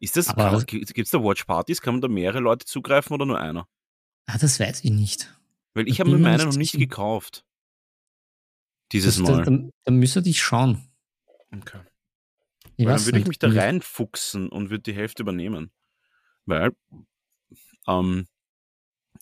Ist 0.00 0.16
das, 0.16 0.34
gibt 0.66 0.98
es 0.98 1.10
da 1.10 1.22
Watch 1.22 1.44
Partys? 1.44 1.82
Kann 1.82 1.94
man 1.94 2.00
da 2.00 2.08
mehrere 2.08 2.40
Leute 2.40 2.64
zugreifen 2.64 3.12
oder 3.14 3.26
nur 3.26 3.38
einer? 3.38 3.68
Ah, 4.26 4.38
das 4.38 4.58
weiß 4.58 4.84
ich 4.84 4.90
nicht. 4.90 5.36
Weil 5.74 5.86
ich 5.88 6.00
habe 6.00 6.10
mir 6.10 6.18
meine 6.18 6.44
noch 6.46 6.56
nicht 6.56 6.72
gekauft. 6.78 7.44
Dieses 8.92 9.16
Das, 9.16 9.26
da, 9.26 9.32
Mal. 9.36 9.44
da, 9.44 9.58
da 9.84 9.92
müsst 9.92 10.16
ihr 10.16 10.22
dich 10.22 10.40
schauen. 10.40 10.86
Okay. 11.54 11.80
Ich 12.76 12.86
Weil 12.86 12.96
dann 12.96 13.04
würde 13.06 13.18
ich 13.20 13.26
mich 13.26 13.38
da 13.38 13.48
reinfuchsen 13.48 14.48
und 14.48 14.70
würde 14.70 14.82
die 14.82 14.94
Hälfte 14.94 15.22
übernehmen. 15.22 15.70
Weil, 16.46 16.72
ähm, 17.86 18.26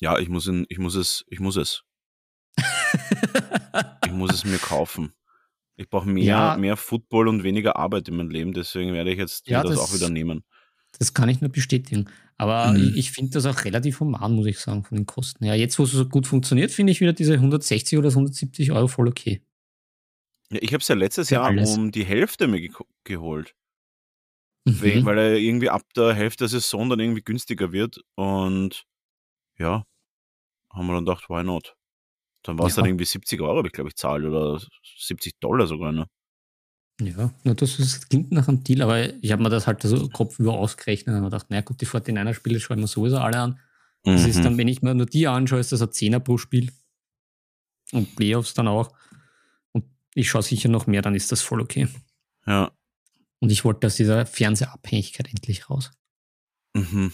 ja, 0.01 0.19
ich 0.19 0.29
muss, 0.29 0.47
in, 0.47 0.65
ich 0.69 0.79
muss 0.79 0.95
es, 0.95 1.25
ich 1.29 1.41
muss 1.41 1.57
es, 1.57 1.83
ich 4.07 4.13
muss 4.13 4.33
es 4.33 4.45
mir 4.45 4.59
kaufen. 4.59 5.13
Ich 5.77 5.89
brauche 5.89 6.09
mehr, 6.09 6.25
Ja. 6.25 6.57
mehr 6.57 6.77
Football 6.77 7.29
und 7.29 7.43
weniger 7.43 7.77
Arbeit 7.77 8.09
in 8.09 8.17
meinem 8.17 8.31
Leben, 8.31 8.53
deswegen 8.53 8.93
werde 8.93 9.11
ich 9.13 9.19
jetzt 9.19 9.49
Ja, 9.49 9.63
das, 9.63 9.73
das- 9.73 9.81
auch 9.81 9.95
wieder 9.95 10.09
nehmen. 10.11 10.45
Das 10.99 11.15
kann 11.15 11.29
ich 11.29 11.41
nur 11.41 11.51
bestätigen. 11.51 12.11
Aber 12.37 12.73
Mhm. 12.73 12.89
ich, 12.91 12.97
ich 12.97 13.11
finde 13.13 13.31
das 13.33 13.47
auch 13.47 13.65
relativ 13.65 14.01
human, 14.01 14.33
muss 14.35 14.47
ich 14.47 14.59
sagen, 14.59 14.83
von 14.85 14.97
den 14.97 15.07
Kosten 15.07 15.45
her. 15.45 15.55
Jetzt, 15.55 15.79
wo 15.79 15.85
es 15.85 15.93
so 15.93 16.07
gut 16.09 16.27
funktioniert, 16.27 16.73
finde 16.73 16.91
ich 16.93 17.01
wieder 17.01 17.13
diese 17.13 17.35
160 17.35 17.97
oder 17.97 18.09
170 18.11 18.73
Euro 18.73 18.89
voll 18.89 19.07
okay. 19.09 19.41
Ich 20.51 20.73
habe 20.73 20.81
es 20.83 20.89
ja 20.89 20.95
letztes 20.97 21.31
Jahr 21.31 21.45
alles. 21.45 21.77
um 21.77 21.93
die 21.93 22.05
Hälfte 22.05 22.49
mir 22.49 22.59
geko- 22.59 22.87
geholt, 23.05 23.55
Mhm. 24.67 24.81
We- 24.83 25.05
weil 25.05 25.19
er 25.19 25.37
irgendwie 25.37 25.71
ab 25.71 25.83
der 25.97 26.13
Hälfte 26.13 26.45
der 26.45 26.49
Saison 26.49 26.91
dann 26.91 27.01
irgendwie 27.01 27.23
günstiger 27.23 27.73
wird 27.73 28.01
und 28.17 28.85
ja, 29.59 29.85
haben 30.73 30.87
wir 30.87 30.95
dann 30.95 31.05
gedacht, 31.07 31.29
why 31.29 31.43
not? 31.45 31.77
Dann 32.43 32.59
war 32.59 32.67
es 32.67 32.75
Ja. 32.77 32.83
dann 32.83 32.91
irgendwie 32.91 33.05
70 33.05 33.41
Euro, 33.41 33.65
ich 33.65 33.73
glaube 33.73 33.89
ich 33.89 33.97
zahlt 33.97 34.25
oder 34.25 34.61
70 34.99 35.39
Dollar 35.41 35.67
sogar, 35.67 35.93
ne? 35.93 36.07
Ja, 37.01 37.33
nur 37.45 37.55
das 37.55 37.79
ist, 37.79 38.11
klingt 38.11 38.31
nach 38.33 38.49
einem 38.49 38.63
Deal, 38.63 38.83
aber 38.83 39.15
ich 39.23 39.33
habe 39.33 39.43
mir 39.43 39.49
das 39.49 39.67
halt 39.67 39.81
so 39.83 40.09
kopfüber 40.11 40.53
ausgerechnet 40.53 41.15
und 41.15 41.23
habe 41.23 41.31
gedacht, 41.31 41.49
naja 41.51 41.63
gut, 41.63 41.81
die 41.81 41.87
49er 41.87 42.35
Spiele 42.35 42.61
schauen 42.61 42.81
wir 42.81 42.87
sowieso 42.87 43.17
alle 43.19 43.39
an. 43.39 43.61
Das 44.03 44.27
ist 44.27 44.39
Mhm. 44.39 44.43
dann, 44.43 44.59
wenn 44.59 44.69
ich 44.69 44.83
mir 44.83 44.95
nur 44.95 45.07
die 45.07 45.27
anschaue, 45.27 45.61
ist 45.61 45.73
das 45.73 45.81
ein 45.83 45.93
Zehner 45.93 46.21
pro 46.21 46.37
Spiel. 46.39 46.71
Und 47.93 48.15
Playoffs 48.17 48.53
dann 48.55 48.69
auch. 48.69 48.93
Ich 50.15 50.29
schaue 50.29 50.43
sicher 50.43 50.69
noch 50.69 50.87
mehr, 50.87 51.03
dann 51.03 51.15
ist 51.15 51.31
das 51.33 51.43
voll 51.43 51.61
okay. 51.61 51.89
Ja, 52.47 52.73
Und 53.41 53.51
ich 53.53 53.65
wollte 53.65 53.87
aus 53.87 53.97
dieser 53.97 54.27
Fernsehabhängigkeit 54.27 55.29
endlich 55.29 55.69
raus. 55.71 55.91
mhm. 56.75 57.13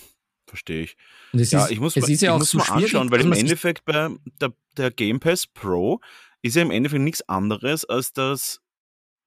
verstehe 0.49 0.83
ich. 0.85 0.97
Und 1.33 1.41
es 1.41 1.51
Ja, 1.51 1.65
ist, 1.65 1.73
ich 1.73 1.81
muss, 1.81 1.97
es 1.97 2.09
ist 2.09 2.23
ja 2.23 2.31
ich 2.31 2.35
auch 2.35 2.39
muss 2.39 2.51
so 2.51 2.59
mal 2.59 2.71
anschauen, 2.71 3.11
weil 3.11 3.21
im 3.21 3.33
sich- 3.33 3.41
Endeffekt 3.41 3.85
bei 3.85 4.09
der, 4.41 4.53
der 4.77 4.91
Game 4.93 5.19
Pass 5.21 5.47
Pro 5.47 6.01
ist 6.43 6.55
ja 6.57 6.63
im 6.63 6.71
Endeffekt 6.71 7.03
nichts 7.03 7.29
anderes, 7.29 7.85
als 7.85 8.13
dass, 8.13 8.61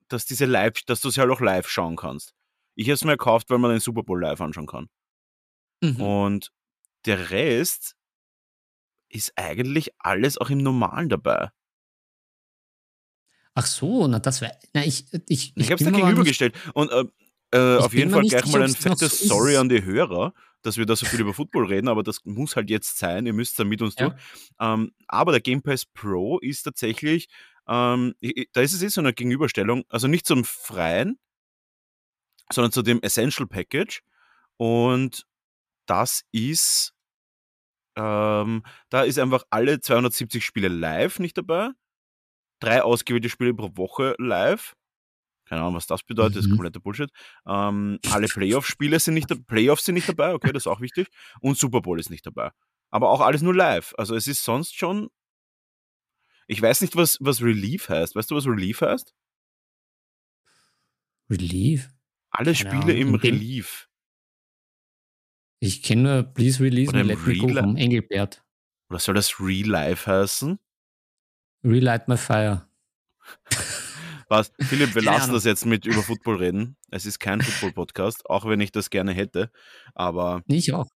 dass 0.07 0.25
diese 0.25 0.45
Live, 0.45 0.81
dass 0.85 1.01
du 1.01 1.09
es 1.09 1.17
halt 1.17 1.29
auch 1.29 1.41
live 1.41 1.67
schauen 1.67 1.97
kannst. 1.97 2.33
Ich 2.75 2.87
habe 2.87 2.93
es 2.93 3.03
mir 3.03 3.11
gekauft, 3.17 3.49
weil 3.49 3.57
man 3.59 3.71
den 3.71 3.81
Super 3.81 4.03
Bowl 4.03 4.21
live 4.21 4.39
anschauen 4.39 4.67
kann. 4.67 4.87
Mhm. 5.83 6.01
Und 6.01 6.51
der 7.05 7.29
Rest 7.31 7.95
ist 9.09 9.33
eigentlich 9.35 9.91
alles 9.99 10.37
auch 10.37 10.49
im 10.49 10.59
Normalen 10.59 11.09
dabei. 11.09 11.49
Ach 13.59 13.65
so, 13.65 14.07
na 14.07 14.19
das 14.19 14.41
war. 14.41 14.51
Na, 14.73 14.85
ich, 14.85 15.05
ich, 15.27 15.53
Ich 15.55 15.71
habe 15.71 15.83
es 15.83 15.91
da 15.91 15.95
gegenübergestellt. 15.95 16.55
Und 16.73 16.91
äh, 16.91 17.03
äh, 17.53 17.77
Ich 17.77 17.83
auf 17.83 17.93
jeden 17.93 18.11
Fall 18.11 18.23
gleich 18.23 18.45
mal 18.47 18.63
ein 18.63 18.73
fettes 18.73 19.19
so. 19.19 19.27
Sorry 19.27 19.57
an 19.57 19.69
die 19.69 19.83
Hörer, 19.83 20.33
dass 20.61 20.77
wir 20.77 20.85
da 20.85 20.95
so 20.95 21.05
viel 21.05 21.19
über 21.21 21.33
Football 21.33 21.65
reden, 21.67 21.87
aber 21.87 22.03
das 22.03 22.19
muss 22.25 22.55
halt 22.55 22.69
jetzt 22.69 22.97
sein. 22.97 23.25
Ihr 23.25 23.33
müsst 23.33 23.59
da 23.59 23.63
mit 23.63 23.81
uns 23.81 23.95
Ja. 23.97 24.09
durch. 24.09 24.21
Ähm, 24.59 24.91
aber 25.07 25.31
der 25.31 25.41
Game 25.41 25.61
Pass 25.61 25.85
Pro 25.85 26.39
ist 26.39 26.63
tatsächlich, 26.63 27.27
ähm, 27.67 28.15
da 28.53 28.61
ist 28.61 28.73
es 28.73 28.81
eh 28.81 28.87
so 28.87 29.01
eine 29.01 29.13
Gegenüberstellung, 29.13 29.83
also 29.89 30.07
nicht 30.07 30.25
zum 30.25 30.43
freien, 30.45 31.19
sondern 32.51 32.71
zu 32.71 32.81
dem 32.81 33.01
Essential 33.01 33.47
Package. 33.47 34.01
Und 34.57 35.25
das 35.85 36.23
ist, 36.31 36.93
ähm, 37.95 38.63
da 38.89 39.03
ist 39.03 39.19
einfach 39.19 39.43
alle 39.49 39.79
270 39.81 40.45
Spiele 40.45 40.67
live 40.67 41.19
nicht 41.19 41.37
dabei. 41.37 41.69
Drei 42.59 42.81
ausgewählte 42.83 43.29
Spiele 43.29 43.53
pro 43.53 43.69
Woche 43.75 44.15
live. 44.17 44.75
Keine 45.45 45.61
Ahnung, 45.61 45.75
was 45.75 45.87
das 45.87 46.03
bedeutet, 46.03 46.35
das 46.37 46.45
ist 46.45 46.51
Mhm. 46.51 46.57
kompletter 46.57 46.79
Bullshit. 46.79 47.09
Ähm, 47.47 47.97
alle 48.11 48.27
Playoff-Spiele 48.27 48.99
sind 48.99 49.15
nicht, 49.15 49.47
Playoffs 49.47 49.85
sind 49.85 49.95
nicht 49.95 50.07
dabei, 50.07 50.33
okay, 50.33 50.51
das 50.51 50.63
ist 50.63 50.67
auch 50.67 50.79
wichtig. 50.81 51.07
Und 51.41 51.57
Super 51.57 51.81
Bowl 51.81 51.99
ist 51.99 52.09
nicht 52.11 52.25
dabei. 52.25 52.51
Aber 52.91 53.09
auch 53.09 53.21
alles 53.21 53.41
nur 53.41 53.55
live. 53.55 53.93
Also 53.97 54.15
es 54.15 54.27
ist 54.27 54.43
sonst 54.43 54.75
schon. 54.77 55.09
Ich 56.47 56.61
weiß 56.61 56.81
nicht, 56.81 56.95
was, 56.95 57.17
was 57.21 57.41
Relief 57.41 57.89
heißt. 57.89 58.15
Weißt 58.15 58.29
du, 58.31 58.35
was 58.35 58.45
Relief 58.45 58.81
heißt? 58.81 59.13
Relief? 61.29 61.89
Alle 62.31 62.55
Spiele 62.55 62.79
Ahnung, 62.79 62.95
im 62.95 63.15
Relief. 63.15 63.87
Ich 65.59 65.83
kenne 65.83 66.01
nur 66.01 66.23
Please 66.23 66.63
Release 66.63 66.89
Oder 66.89 67.01
und 67.01 67.07
Let 67.07 67.25
Me 67.25 67.37
Go 67.37 67.47
vom 67.53 67.75
Engelbert. 67.75 68.43
Oder 68.89 68.99
soll 68.99 69.15
das 69.15 69.39
Real 69.39 69.67
Life 69.67 70.09
heißen? 70.09 70.59
Relight 71.63 72.07
My 72.07 72.17
Fire. 72.17 72.67
Was? 74.29 74.51
Philipp, 74.59 74.93
wir 74.95 75.01
Keine 75.01 75.05
lassen 75.17 75.23
Ahnung. 75.25 75.35
das 75.35 75.43
jetzt 75.45 75.65
mit 75.65 75.85
über 75.85 76.03
Football 76.03 76.37
reden. 76.37 76.77
Es 76.91 77.05
ist 77.05 77.19
kein 77.19 77.41
Football-Podcast, 77.41 78.29
auch 78.29 78.45
wenn 78.45 78.61
ich 78.61 78.71
das 78.71 78.89
gerne 78.89 79.11
hätte. 79.11 79.51
Aber 79.95 80.43
Ich 80.47 80.71
auch. 80.73 80.87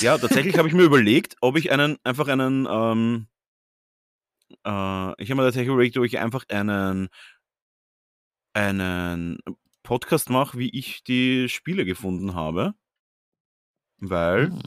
ja, 0.00 0.18
tatsächlich 0.18 0.58
habe 0.58 0.66
ich 0.68 0.74
mir 0.74 0.82
überlegt, 0.82 1.36
ob 1.40 1.56
ich 1.56 1.70
einen, 1.70 1.96
einfach 2.02 2.26
einen, 2.28 2.66
ähm, 2.68 3.28
äh, 4.64 5.22
ich 5.22 5.30
habe 5.30 5.36
mir 5.36 5.44
tatsächlich 5.44 5.68
überlegt, 5.72 5.96
ob 5.96 6.04
ich 6.04 6.18
einfach 6.18 6.44
einen, 6.48 7.08
einen 8.52 9.38
Podcast 9.84 10.28
mache, 10.28 10.58
wie 10.58 10.70
ich 10.76 11.04
die 11.04 11.48
Spiele 11.48 11.84
gefunden 11.84 12.34
habe. 12.34 12.74
Weil 13.98 14.48
Hm. 14.50 14.60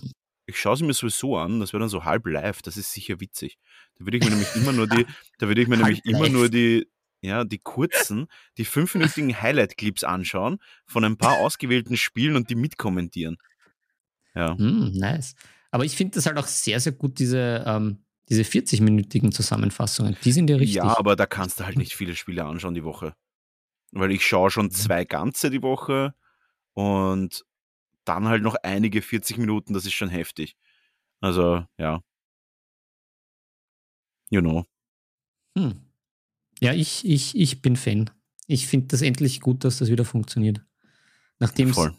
Ich 0.45 0.59
schaue 0.59 0.77
sie 0.77 0.83
mir 0.83 0.93
sowieso 0.93 1.37
an, 1.37 1.59
das 1.59 1.73
wäre 1.73 1.81
dann 1.81 1.89
so 1.89 2.03
halb 2.03 2.25
live, 2.25 2.61
das 2.61 2.77
ist 2.77 2.91
sicher 2.91 3.19
witzig. 3.19 3.57
Da 3.97 4.05
würde 4.05 4.17
ich 4.17 4.23
mir 4.23 4.31
nämlich 4.31 4.55
immer 4.55 4.73
nur 4.73 4.87
die, 4.87 5.05
da 5.39 5.47
würde 5.47 5.61
ich 5.61 5.67
mir 5.67 5.77
nämlich 5.77 6.05
immer 6.05 6.29
nur 6.29 6.49
die, 6.49 6.87
ja, 7.21 7.45
die 7.45 7.59
kurzen, 7.59 8.27
die 8.57 8.65
fünfminütigen 8.65 9.41
Highlight-Clips 9.41 10.03
anschauen 10.03 10.59
von 10.85 11.05
ein 11.05 11.17
paar 11.17 11.37
ausgewählten 11.37 11.95
Spielen 11.95 12.35
und 12.35 12.49
die 12.49 12.55
mitkommentieren. 12.55 13.37
Ja. 14.35 14.57
Hm, 14.57 14.91
nice. 14.93 15.35
Aber 15.71 15.85
ich 15.85 15.95
finde 15.95 16.15
das 16.15 16.25
halt 16.25 16.37
auch 16.37 16.47
sehr, 16.47 16.79
sehr 16.79 16.91
gut, 16.91 17.19
diese, 17.19 17.63
ähm, 17.65 18.03
diese 18.29 18.43
40-minütigen 18.43 19.31
Zusammenfassungen. 19.31 20.17
Die 20.23 20.31
sind 20.31 20.49
ja 20.49 20.57
richtig. 20.57 20.75
Ja, 20.75 20.97
aber 20.97 21.15
da 21.15 21.25
kannst 21.25 21.59
du 21.59 21.65
halt 21.65 21.77
nicht 21.77 21.93
viele 21.93 22.15
Spiele 22.15 22.45
anschauen 22.45 22.73
die 22.73 22.83
Woche. 22.83 23.15
Weil 23.91 24.11
ich 24.11 24.25
schaue 24.25 24.51
schon 24.51 24.71
zwei 24.71 25.05
ganze 25.05 25.49
die 25.49 25.61
Woche 25.61 26.13
und 26.73 27.45
dann 28.05 28.27
halt 28.27 28.43
noch 28.43 28.55
einige 28.63 29.01
40 29.01 29.37
Minuten, 29.37 29.73
das 29.73 29.85
ist 29.85 29.93
schon 29.93 30.09
heftig. 30.09 30.55
Also, 31.21 31.65
ja. 31.77 32.01
You 34.29 34.41
know. 34.41 34.65
Hm. 35.57 35.81
Ja, 36.59 36.73
ich, 36.73 37.05
ich, 37.05 37.37
ich 37.37 37.61
bin 37.61 37.75
Fan. 37.75 38.09
Ich 38.47 38.67
finde 38.67 38.87
das 38.87 39.01
endlich 39.01 39.41
gut, 39.41 39.63
dass 39.63 39.77
das 39.77 39.89
wieder 39.89 40.05
funktioniert. 40.05 40.61
Nachdem 41.39 41.69
es 41.69 41.89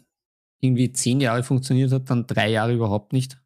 irgendwie 0.59 0.91
zehn 0.91 1.21
Jahre 1.21 1.43
funktioniert 1.43 1.91
hat, 1.91 2.09
dann 2.09 2.27
drei 2.27 2.49
Jahre 2.49 2.73
überhaupt 2.73 3.13
nicht. 3.13 3.39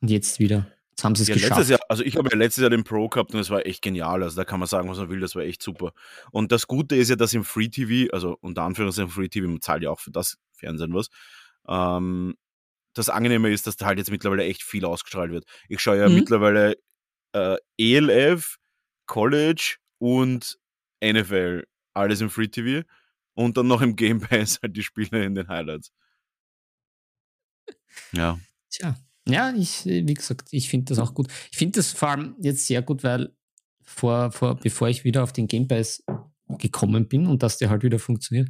Und 0.00 0.10
jetzt 0.10 0.40
wieder. 0.40 0.70
Jetzt 0.90 1.04
haben 1.04 1.14
sie 1.14 1.22
es 1.22 1.28
Ja, 1.28 1.34
geschafft. 1.34 1.68
Jahr, 1.68 1.80
also 1.88 2.02
ich 2.02 2.16
habe 2.16 2.30
ja 2.30 2.36
letztes 2.36 2.62
Jahr 2.62 2.70
den 2.70 2.84
Pro 2.84 3.08
gehabt 3.08 3.34
und 3.34 3.40
es 3.40 3.50
war 3.50 3.66
echt 3.66 3.82
genial. 3.82 4.22
Also 4.22 4.36
da 4.36 4.44
kann 4.44 4.58
man 4.58 4.66
sagen, 4.66 4.88
was 4.88 4.98
man 4.98 5.10
will, 5.10 5.20
das 5.20 5.34
war 5.34 5.42
echt 5.42 5.62
super. 5.62 5.92
Und 6.30 6.52
das 6.52 6.66
Gute 6.66 6.96
ist 6.96 7.10
ja, 7.10 7.16
dass 7.16 7.34
im 7.34 7.44
Free 7.44 7.68
TV, 7.68 8.10
also 8.14 8.36
unter 8.40 8.62
Anführungszeichen 8.62 9.10
Free 9.10 9.28
TV, 9.28 9.46
man 9.46 9.60
zahlt 9.60 9.82
ja 9.82 9.90
auch 9.90 10.00
für 10.00 10.10
das 10.10 10.38
Fernsehen 10.52 10.94
was, 10.94 11.08
ähm, 11.68 12.34
das 12.94 13.08
Angenehme 13.10 13.50
ist, 13.50 13.66
dass 13.66 13.76
da 13.76 13.86
halt 13.86 13.98
jetzt 13.98 14.10
mittlerweile 14.10 14.44
echt 14.44 14.62
viel 14.62 14.84
ausgestrahlt 14.84 15.30
wird. 15.30 15.44
Ich 15.68 15.80
schaue 15.80 15.98
ja 15.98 16.08
Mhm. 16.08 16.14
mittlerweile 16.14 16.76
äh, 17.32 17.56
ELF, 17.78 18.56
College 19.06 19.76
und 19.98 20.58
NFL, 21.04 21.64
alles 21.94 22.20
im 22.22 22.30
Free 22.30 22.48
TV 22.48 22.86
und 23.34 23.56
dann 23.56 23.66
noch 23.66 23.82
im 23.82 23.96
Game 23.96 24.20
Pass 24.20 24.58
halt 24.62 24.76
die 24.76 24.82
Spiele 24.82 25.24
in 25.24 25.34
den 25.34 25.48
Highlights. 25.48 25.92
Ja. 28.12 28.38
Tja. 28.70 28.96
Ja, 29.28 29.52
ich, 29.54 29.84
wie 29.84 30.14
gesagt, 30.14 30.48
ich 30.52 30.68
finde 30.68 30.86
das 30.86 30.98
auch 31.00 31.12
gut. 31.12 31.28
Ich 31.50 31.58
finde 31.58 31.78
das 31.78 31.92
vor 31.92 32.10
allem 32.10 32.36
jetzt 32.40 32.66
sehr 32.66 32.80
gut, 32.82 33.02
weil 33.02 33.34
vor, 33.82 34.30
vor, 34.30 34.54
bevor 34.56 34.88
ich 34.88 35.04
wieder 35.04 35.22
auf 35.22 35.32
den 35.32 35.48
Game 35.48 35.66
Pass 35.66 36.04
gekommen 36.48 37.08
bin 37.08 37.26
und 37.26 37.42
dass 37.42 37.58
der 37.58 37.70
halt 37.70 37.82
wieder 37.82 37.98
funktioniert, 37.98 38.48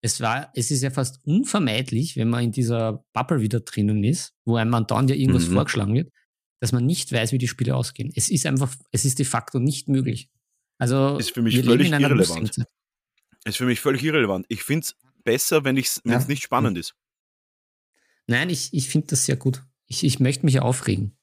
es 0.00 0.20
war, 0.20 0.50
es 0.54 0.70
ist 0.70 0.82
ja 0.82 0.90
fast 0.90 1.18
unvermeidlich, 1.24 2.16
wenn 2.16 2.28
man 2.28 2.44
in 2.44 2.52
dieser 2.52 3.04
Bubble 3.12 3.40
wieder 3.40 3.60
drinnen 3.60 4.04
ist, 4.04 4.32
wo 4.44 4.56
einem 4.56 4.86
dann 4.86 5.08
ja 5.08 5.14
irgendwas 5.14 5.48
Mhm. 5.48 5.54
vorgeschlagen 5.54 5.94
wird, 5.94 6.12
dass 6.60 6.72
man 6.72 6.86
nicht 6.86 7.12
weiß, 7.12 7.32
wie 7.32 7.38
die 7.38 7.48
Spiele 7.48 7.74
ausgehen. 7.76 8.12
Es 8.14 8.28
ist 8.30 8.46
einfach, 8.46 8.74
es 8.92 9.04
ist 9.04 9.18
de 9.18 9.26
facto 9.26 9.58
nicht 9.58 9.88
möglich. 9.88 10.28
Also, 10.78 11.16
Ist 11.18 11.32
für 11.34 11.42
mich 11.42 11.54
völlig 11.56 11.68
leben 11.68 11.84
in 11.86 11.94
einer 11.94 12.08
irrelevant. 12.10 12.56
Ist 13.44 13.56
für 13.56 13.66
mich 13.66 13.80
völlig 13.80 14.02
irrelevant. 14.04 14.46
Ich 14.48 14.62
finde 14.62 14.84
es 14.84 14.94
besser, 15.24 15.64
wenn 15.64 15.76
es 15.76 16.00
Ja. 16.04 16.24
nicht 16.26 16.42
spannend 16.44 16.78
ist. 16.78 16.94
Nein, 18.26 18.50
ich, 18.50 18.72
ich 18.72 18.88
finde 18.88 19.08
das 19.08 19.24
sehr 19.24 19.36
gut. 19.36 19.64
Ich, 19.86 20.04
ich 20.04 20.20
möchte 20.20 20.44
mich 20.44 20.60
aufregen. 20.60 21.16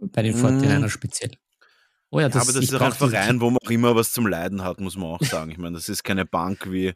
Bei 0.00 0.22
den 0.22 0.36
Mm. 0.40 0.44
49ers 0.44 0.88
speziell. 0.88 1.32
Oh 2.10 2.18
ja, 2.18 2.26
Ja, 2.26 2.28
das, 2.30 2.42
aber 2.48 2.52
das 2.52 2.64
ist 2.64 2.74
auch 2.74 2.80
ein 2.80 2.92
Verein, 2.92 3.40
wo 3.40 3.50
man 3.50 3.58
auch 3.64 3.70
immer 3.70 3.94
was 3.94 4.12
zum 4.12 4.26
Leiden 4.26 4.62
hat, 4.62 4.80
muss 4.80 4.96
man 4.96 5.10
auch 5.10 5.22
sagen. 5.22 5.50
Ich 5.50 5.58
meine, 5.58 5.74
das 5.76 5.88
ist 5.88 6.02
keine 6.02 6.24
Bank 6.24 6.70
wie 6.70 6.94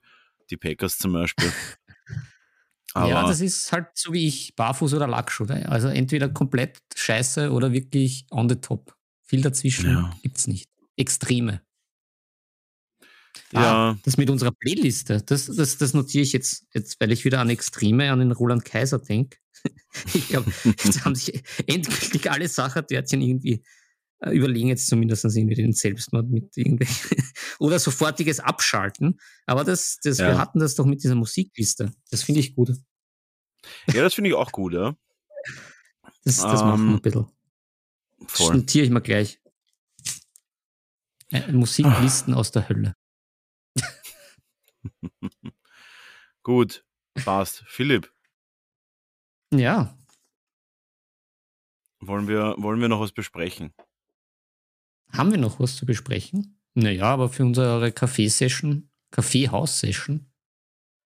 die 0.51 0.57
Packers 0.57 0.99
zum 0.99 1.13
Beispiel. 1.13 1.53
Aber 2.95 3.09
ja, 3.09 3.27
das 3.27 3.41
ist 3.41 3.71
halt 3.71 3.87
so 3.95 4.13
wie 4.13 4.27
ich, 4.27 4.57
barfuß 4.57 4.95
oder 4.95 5.07
Lackschuh. 5.07 5.47
Also 5.67 5.89
entweder 5.89 6.29
komplett 6.29 6.79
scheiße 6.97 7.53
oder 7.53 7.73
wirklich 7.73 8.27
on 8.31 8.49
the 8.49 8.57
top. 8.57 8.95
Viel 9.25 9.43
dazwischen 9.43 9.91
ja. 9.91 10.17
gibt 10.23 10.39
es 10.39 10.47
nicht. 10.47 10.69
Extreme. 10.97 11.61
Ja. 13.53 13.91
Ah, 13.91 13.99
das 14.05 14.17
mit 14.17 14.31
unserer 14.31 14.53
Playliste, 14.53 15.23
das, 15.23 15.47
das, 15.47 15.79
das 15.79 15.95
notiere 15.95 16.23
ich 16.23 16.33
jetzt, 16.33 16.67
jetzt, 16.75 17.01
weil 17.01 17.13
ich 17.13 17.25
wieder 17.25 17.41
an 17.41 17.49
Extreme, 17.49 18.11
an 18.11 18.19
den 18.19 18.33
Roland 18.33 18.65
Kaiser 18.65 18.99
denke. 18.99 19.39
ich 20.15 20.29
glaube, 20.29 20.53
jetzt 20.65 21.05
haben 21.05 21.15
sich 21.15 21.43
endgültig 21.67 22.31
alle 22.31 22.49
Sachertörtchen 22.49 23.21
irgendwie 23.21 23.63
überlegen 24.21 24.69
jetzt 24.69 24.89
zumindest 24.89 25.25
irgendwie 25.25 25.55
den 25.55 25.73
Selbstmord 25.73 26.29
mit 26.29 26.57
irgendwelchen 26.57 27.19
oder 27.59 27.79
sofortiges 27.79 28.41
Abschalten. 28.41 29.19
Aber 29.47 29.65
das, 29.65 29.99
das, 30.03 30.19
ja. 30.19 30.29
wir 30.29 30.39
hatten 30.39 30.59
das 30.59 30.75
doch 30.75 30.87
mit 30.87 31.03
dieser 31.03 31.15
Musikliste. 31.15 31.93
Das 32.11 32.23
finde 32.23 32.41
ich 32.41 32.55
gut. 32.55 32.73
Ja, 33.87 34.03
das 34.03 34.15
finde 34.15 34.31
ich 34.31 34.37
auch 34.37 34.53
gut, 34.53 34.73
ja. 34.75 34.97
Das, 36.25 36.39
das 36.39 36.63
um, 36.63 36.69
machen 36.69 36.85
wir 36.85 36.91
ein 36.91 36.95
ähm, 36.95 37.03
bisschen. 37.03 37.27
Voll. 38.27 38.49
Das 38.49 38.57
notiere 38.57 38.85
ich 38.85 38.91
mal 38.91 39.01
gleich. 39.01 39.41
Äh, 41.31 41.53
Musiklisten 41.53 42.35
aus 42.35 42.51
der 42.51 42.69
Hölle. 42.69 42.95
Gut, 46.43 46.85
passt. 47.15 47.65
Philipp. 47.67 48.13
Ja. 49.53 49.97
Wollen 52.01 52.29
wir, 52.29 52.55
wollen 52.59 52.81
wir 52.81 52.89
noch 52.89 53.01
was 53.01 53.13
besprechen? 53.13 53.75
Haben 55.13 55.31
wir 55.31 55.39
noch 55.39 55.61
was 55.61 55.77
zu 55.77 55.87
besprechen? 55.87 56.59
Naja, 56.75 57.05
aber 57.05 57.29
für 57.29 57.45
unsere 57.45 57.93
Kaffeesession, 57.93 58.91
Kaffeehaus-Session, 59.11 60.31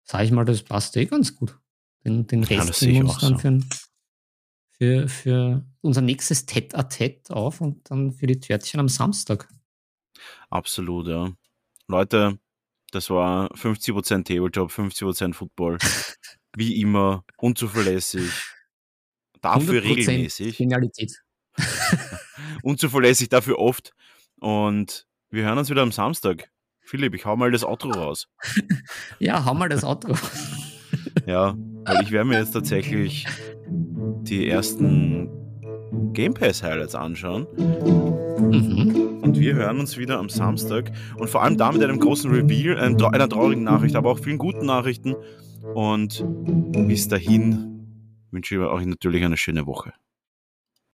sage 0.03 0.25
ich 0.25 0.31
mal, 0.31 0.45
das 0.45 0.63
passt 0.63 0.95
eh 0.97 1.05
ganz 1.05 1.35
gut. 1.35 1.59
Den, 2.05 2.27
den 2.27 2.43
Rest 2.43 2.81
ja, 2.81 2.87
wir 2.87 3.05
uns 3.05 3.17
dann 3.17 3.33
so. 3.33 3.39
für, 3.39 3.61
für, 4.69 5.09
für 5.09 5.65
unser 5.81 6.01
nächstes 6.01 6.47
Tête-à-Tête 6.47 7.31
auf 7.31 7.61
und 7.61 7.89
dann 7.91 8.13
für 8.13 8.27
die 8.27 8.39
Törtchen 8.39 8.79
am 8.79 8.87
Samstag. 8.87 9.49
Absolut, 10.49 11.07
ja. 11.07 11.31
Leute, 11.87 12.39
das 12.91 13.09
war 13.09 13.53
50% 13.53 14.23
Tabletop, 14.23 14.71
50% 14.71 15.33
Football. 15.33 15.77
Wie 16.55 16.81
immer, 16.81 17.23
unzuverlässig. 17.37 18.31
Dafür 19.41 19.83
regelmäßig. 19.83 20.57
Genialität. 20.57 21.21
unzuverlässig, 22.63 23.29
dafür 23.29 23.59
oft. 23.59 23.93
Und 24.39 25.07
wir 25.29 25.43
hören 25.43 25.57
uns 25.57 25.69
wieder 25.69 25.81
am 25.81 25.91
Samstag. 25.91 26.49
Philipp, 26.81 27.13
ich 27.13 27.25
hau 27.25 27.35
mal 27.35 27.51
das 27.51 27.63
Outro 27.63 27.91
raus. 27.91 28.27
ja, 29.19 29.45
hau 29.45 29.53
mal 29.53 29.69
das 29.69 29.83
Outro 29.83 30.13
raus. 30.13 30.31
ja, 31.27 31.55
weil 31.85 32.01
ich 32.01 32.11
werde 32.11 32.29
mir 32.29 32.39
jetzt 32.39 32.51
tatsächlich 32.51 33.27
die 33.67 34.49
ersten 34.49 35.29
Game 36.13 36.33
Pass 36.33 36.63
Highlights 36.63 36.95
anschauen. 36.95 37.47
Mhm. 37.57 39.19
Und 39.21 39.39
wir 39.39 39.53
hören 39.53 39.79
uns 39.79 39.97
wieder 39.97 40.17
am 40.17 40.29
Samstag 40.29 40.91
und 41.17 41.29
vor 41.29 41.43
allem 41.43 41.57
da 41.57 41.71
mit 41.71 41.83
einem 41.83 41.99
großen 41.99 42.31
Reveal, 42.31 42.77
einer 42.77 43.29
traurigen 43.29 43.63
Nachricht, 43.63 43.95
aber 43.95 44.11
auch 44.11 44.19
vielen 44.19 44.37
guten 44.37 44.65
Nachrichten. 44.65 45.15
Und 45.75 46.25
bis 46.87 47.07
dahin 47.07 47.85
wünsche 48.31 48.55
ich 48.55 48.61
euch 48.61 48.85
natürlich 48.85 49.23
eine 49.23 49.37
schöne 49.37 49.67
Woche. 49.67 49.93